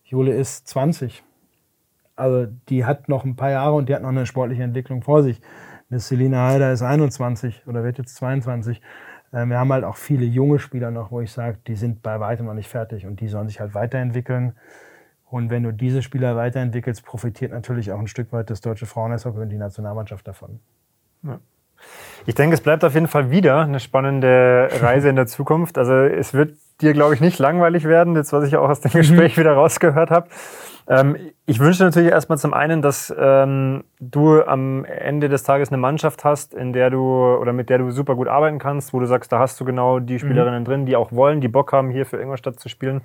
[0.05, 1.24] Jule ist 20.
[2.16, 5.22] Also die hat noch ein paar Jahre und die hat noch eine sportliche Entwicklung vor
[5.22, 5.40] sich.
[5.90, 8.80] Eine Selina Heider ist 21 oder wird jetzt 22.
[9.32, 12.20] Ähm, wir haben halt auch viele junge Spieler noch, wo ich sage, die sind bei
[12.20, 14.55] weitem noch nicht fertig und die sollen sich halt weiterentwickeln.
[15.28, 19.40] Und wenn du diese Spieler weiterentwickelst, profitiert natürlich auch ein Stück weit das deutsche Fraueneishockey
[19.40, 20.61] und die Nationalmannschaft davon.
[21.22, 21.40] Ja.
[22.26, 25.76] Ich denke, es bleibt auf jeden Fall wieder eine spannende Reise in der Zukunft.
[25.76, 28.93] Also es wird dir, glaube ich, nicht langweilig werden, jetzt was ich auch aus dem
[28.93, 30.29] Gespräch wieder rausgehört habe.
[30.87, 31.16] Ähm,
[31.47, 36.25] ich wünsche natürlich erstmal zum einen, dass ähm, du am Ende des Tages eine Mannschaft
[36.25, 39.33] hast, in der du oder mit der du super gut arbeiten kannst, wo du sagst,
[39.33, 40.64] da hast du genau die Spielerinnen mhm.
[40.64, 43.01] drin, die auch wollen, die Bock haben, hier für Ingolstadt zu spielen.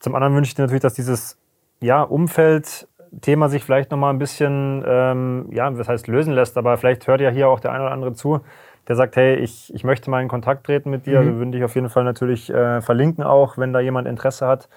[0.00, 1.38] Zum anderen wünsche ich dir natürlich, dass dieses
[1.80, 2.88] ja, Umfeld
[3.20, 7.06] Thema sich vielleicht noch mal ein bisschen, ähm, ja, was heißt lösen lässt, aber vielleicht
[7.06, 8.40] hört ja hier auch der eine oder andere zu,
[8.88, 11.20] der sagt, hey, ich, ich möchte mal in Kontakt treten mit dir.
[11.20, 11.26] Mhm.
[11.26, 14.68] Wir würden dich auf jeden Fall natürlich äh, verlinken auch, wenn da jemand Interesse hat.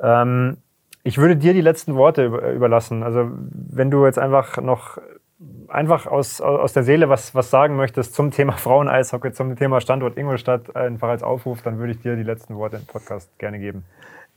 [0.00, 0.58] Ähm,
[1.02, 3.02] ich würde dir die letzten Worte überlassen.
[3.02, 4.98] Also wenn du jetzt einfach noch
[5.68, 10.16] einfach aus, aus der Seele was, was sagen möchtest zum Thema Frauen-Eishockey, zum Thema Standort
[10.16, 13.84] Ingolstadt, einfach als Aufruf, dann würde ich dir die letzten Worte im Podcast gerne geben.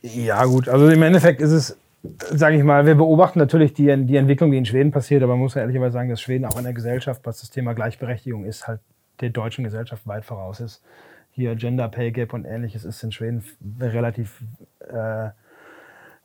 [0.01, 4.15] Ja gut, also im Endeffekt ist es sage ich mal, wir beobachten natürlich die, die
[4.15, 6.63] Entwicklung, die in Schweden passiert, aber man muss ja ehrlicherweise sagen, dass Schweden auch in
[6.63, 8.80] der Gesellschaft, was das Thema Gleichberechtigung ist, halt
[9.22, 10.84] der deutschen Gesellschaft weit voraus ist.
[11.32, 13.43] Hier Gender Pay Gap und ähnliches ist in Schweden
[13.80, 14.41] relativ
[14.88, 15.30] äh,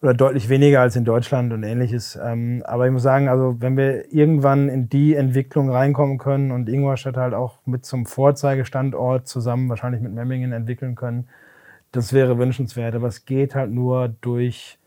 [0.05, 2.18] oder deutlich weniger als in Deutschland und ähnliches.
[2.22, 6.68] Ähm, aber ich muss sagen, also wenn wir irgendwann in die Entwicklung reinkommen können und
[6.68, 11.28] Ingolstadt halt auch mit zum Vorzeigestandort zusammen wahrscheinlich mit Memmingen entwickeln können,
[11.92, 12.95] das wäre wünschenswert.
[12.95, 14.78] Aber es geht halt nur durch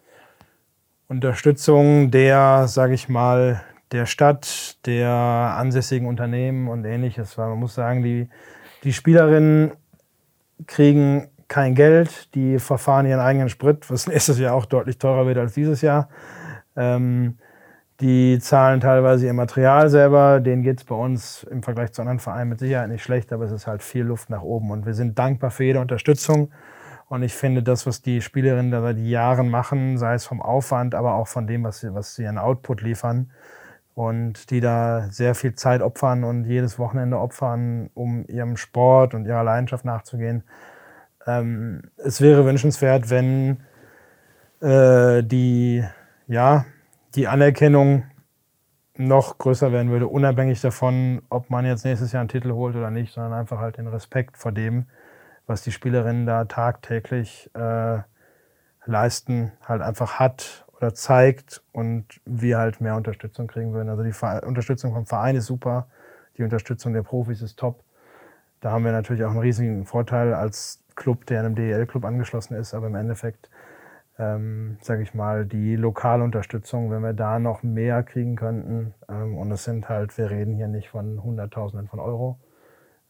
[1.07, 7.37] Unterstützung der, sage ich mal, der Stadt, der ansässigen Unternehmen und ähnliches.
[7.37, 8.29] Weil man muss sagen, die,
[8.83, 9.71] die Spielerinnen
[10.65, 15.37] kriegen kein Geld, die verfahren ihren eigenen Sprit, was nächstes Jahr auch deutlich teurer wird
[15.37, 16.09] als dieses Jahr.
[16.75, 17.37] Ähm,
[17.99, 20.39] die zahlen teilweise ihr Material selber.
[20.39, 23.45] Denen geht es bei uns im Vergleich zu anderen Vereinen mit Sicherheit nicht schlecht, aber
[23.45, 24.69] es ist halt viel Luft nach oben.
[24.69, 26.51] Und wir sind dankbar für jede Unterstützung.
[27.09, 30.93] Und ich finde, das, was die Spielerinnen da seit Jahren machen, sei es vom Aufwand,
[30.93, 33.31] aber auch von dem, was sie, was sie an Output liefern,
[33.97, 39.25] und die da sehr viel Zeit opfern und jedes Wochenende opfern, um ihrem Sport und
[39.25, 40.43] ihrer Leidenschaft nachzugehen.
[41.25, 43.63] Ähm, es wäre wünschenswert, wenn
[44.61, 45.83] äh, die,
[46.27, 46.65] ja,
[47.15, 48.03] die Anerkennung
[48.97, 52.91] noch größer werden würde, unabhängig davon, ob man jetzt nächstes Jahr einen Titel holt oder
[52.91, 54.85] nicht, sondern einfach halt den Respekt vor dem,
[55.47, 57.97] was die Spielerinnen da tagtäglich äh,
[58.85, 63.89] leisten, halt einfach hat oder zeigt und wir halt mehr Unterstützung kriegen würden.
[63.89, 65.87] Also die Ver Unterstützung vom Verein ist super,
[66.37, 67.83] die Unterstützung der Profis ist top.
[68.61, 72.73] Da haben wir natürlich auch einen riesigen Vorteil als Club, der einem DEL-Club angeschlossen ist,
[72.73, 73.49] aber im Endeffekt,
[74.17, 79.37] ähm, sage ich mal, die lokale Unterstützung, wenn wir da noch mehr kriegen könnten, ähm,
[79.37, 82.39] und es sind halt, wir reden hier nicht von Hunderttausenden von Euro,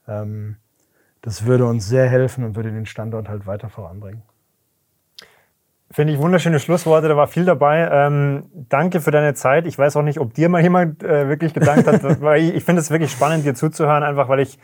[0.07, 0.57] ähm,
[1.21, 4.21] das würde uns sehr helfen und würde den Standort halt weiter voranbringen.
[5.89, 7.89] Finde ich wunderschöne Schlussworte, da war viel dabei.
[7.89, 9.65] Ähm, danke für deine Zeit.
[9.65, 12.63] Ich weiß auch nicht, ob dir mal jemand äh, wirklich gedankt hat, weil ich, ich
[12.65, 14.59] finde es wirklich spannend, dir zuzuhören, einfach weil ich,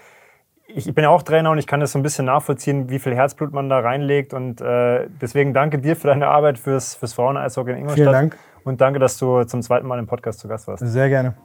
[0.68, 3.00] ich, ich bin ja auch Trainer und ich kann das so ein bisschen nachvollziehen, wie
[3.00, 4.34] viel Herzblut man da reinlegt.
[4.34, 7.96] Und äh, deswegen danke dir für deine Arbeit fürs, fürs Frauen-Eishockey in Ingolstadt.
[7.96, 8.38] Vielen Dank.
[8.66, 10.86] Und danke, dass du zum zweiten Mal im Podcast zu Gast warst.
[10.86, 11.36] Sehr gerne.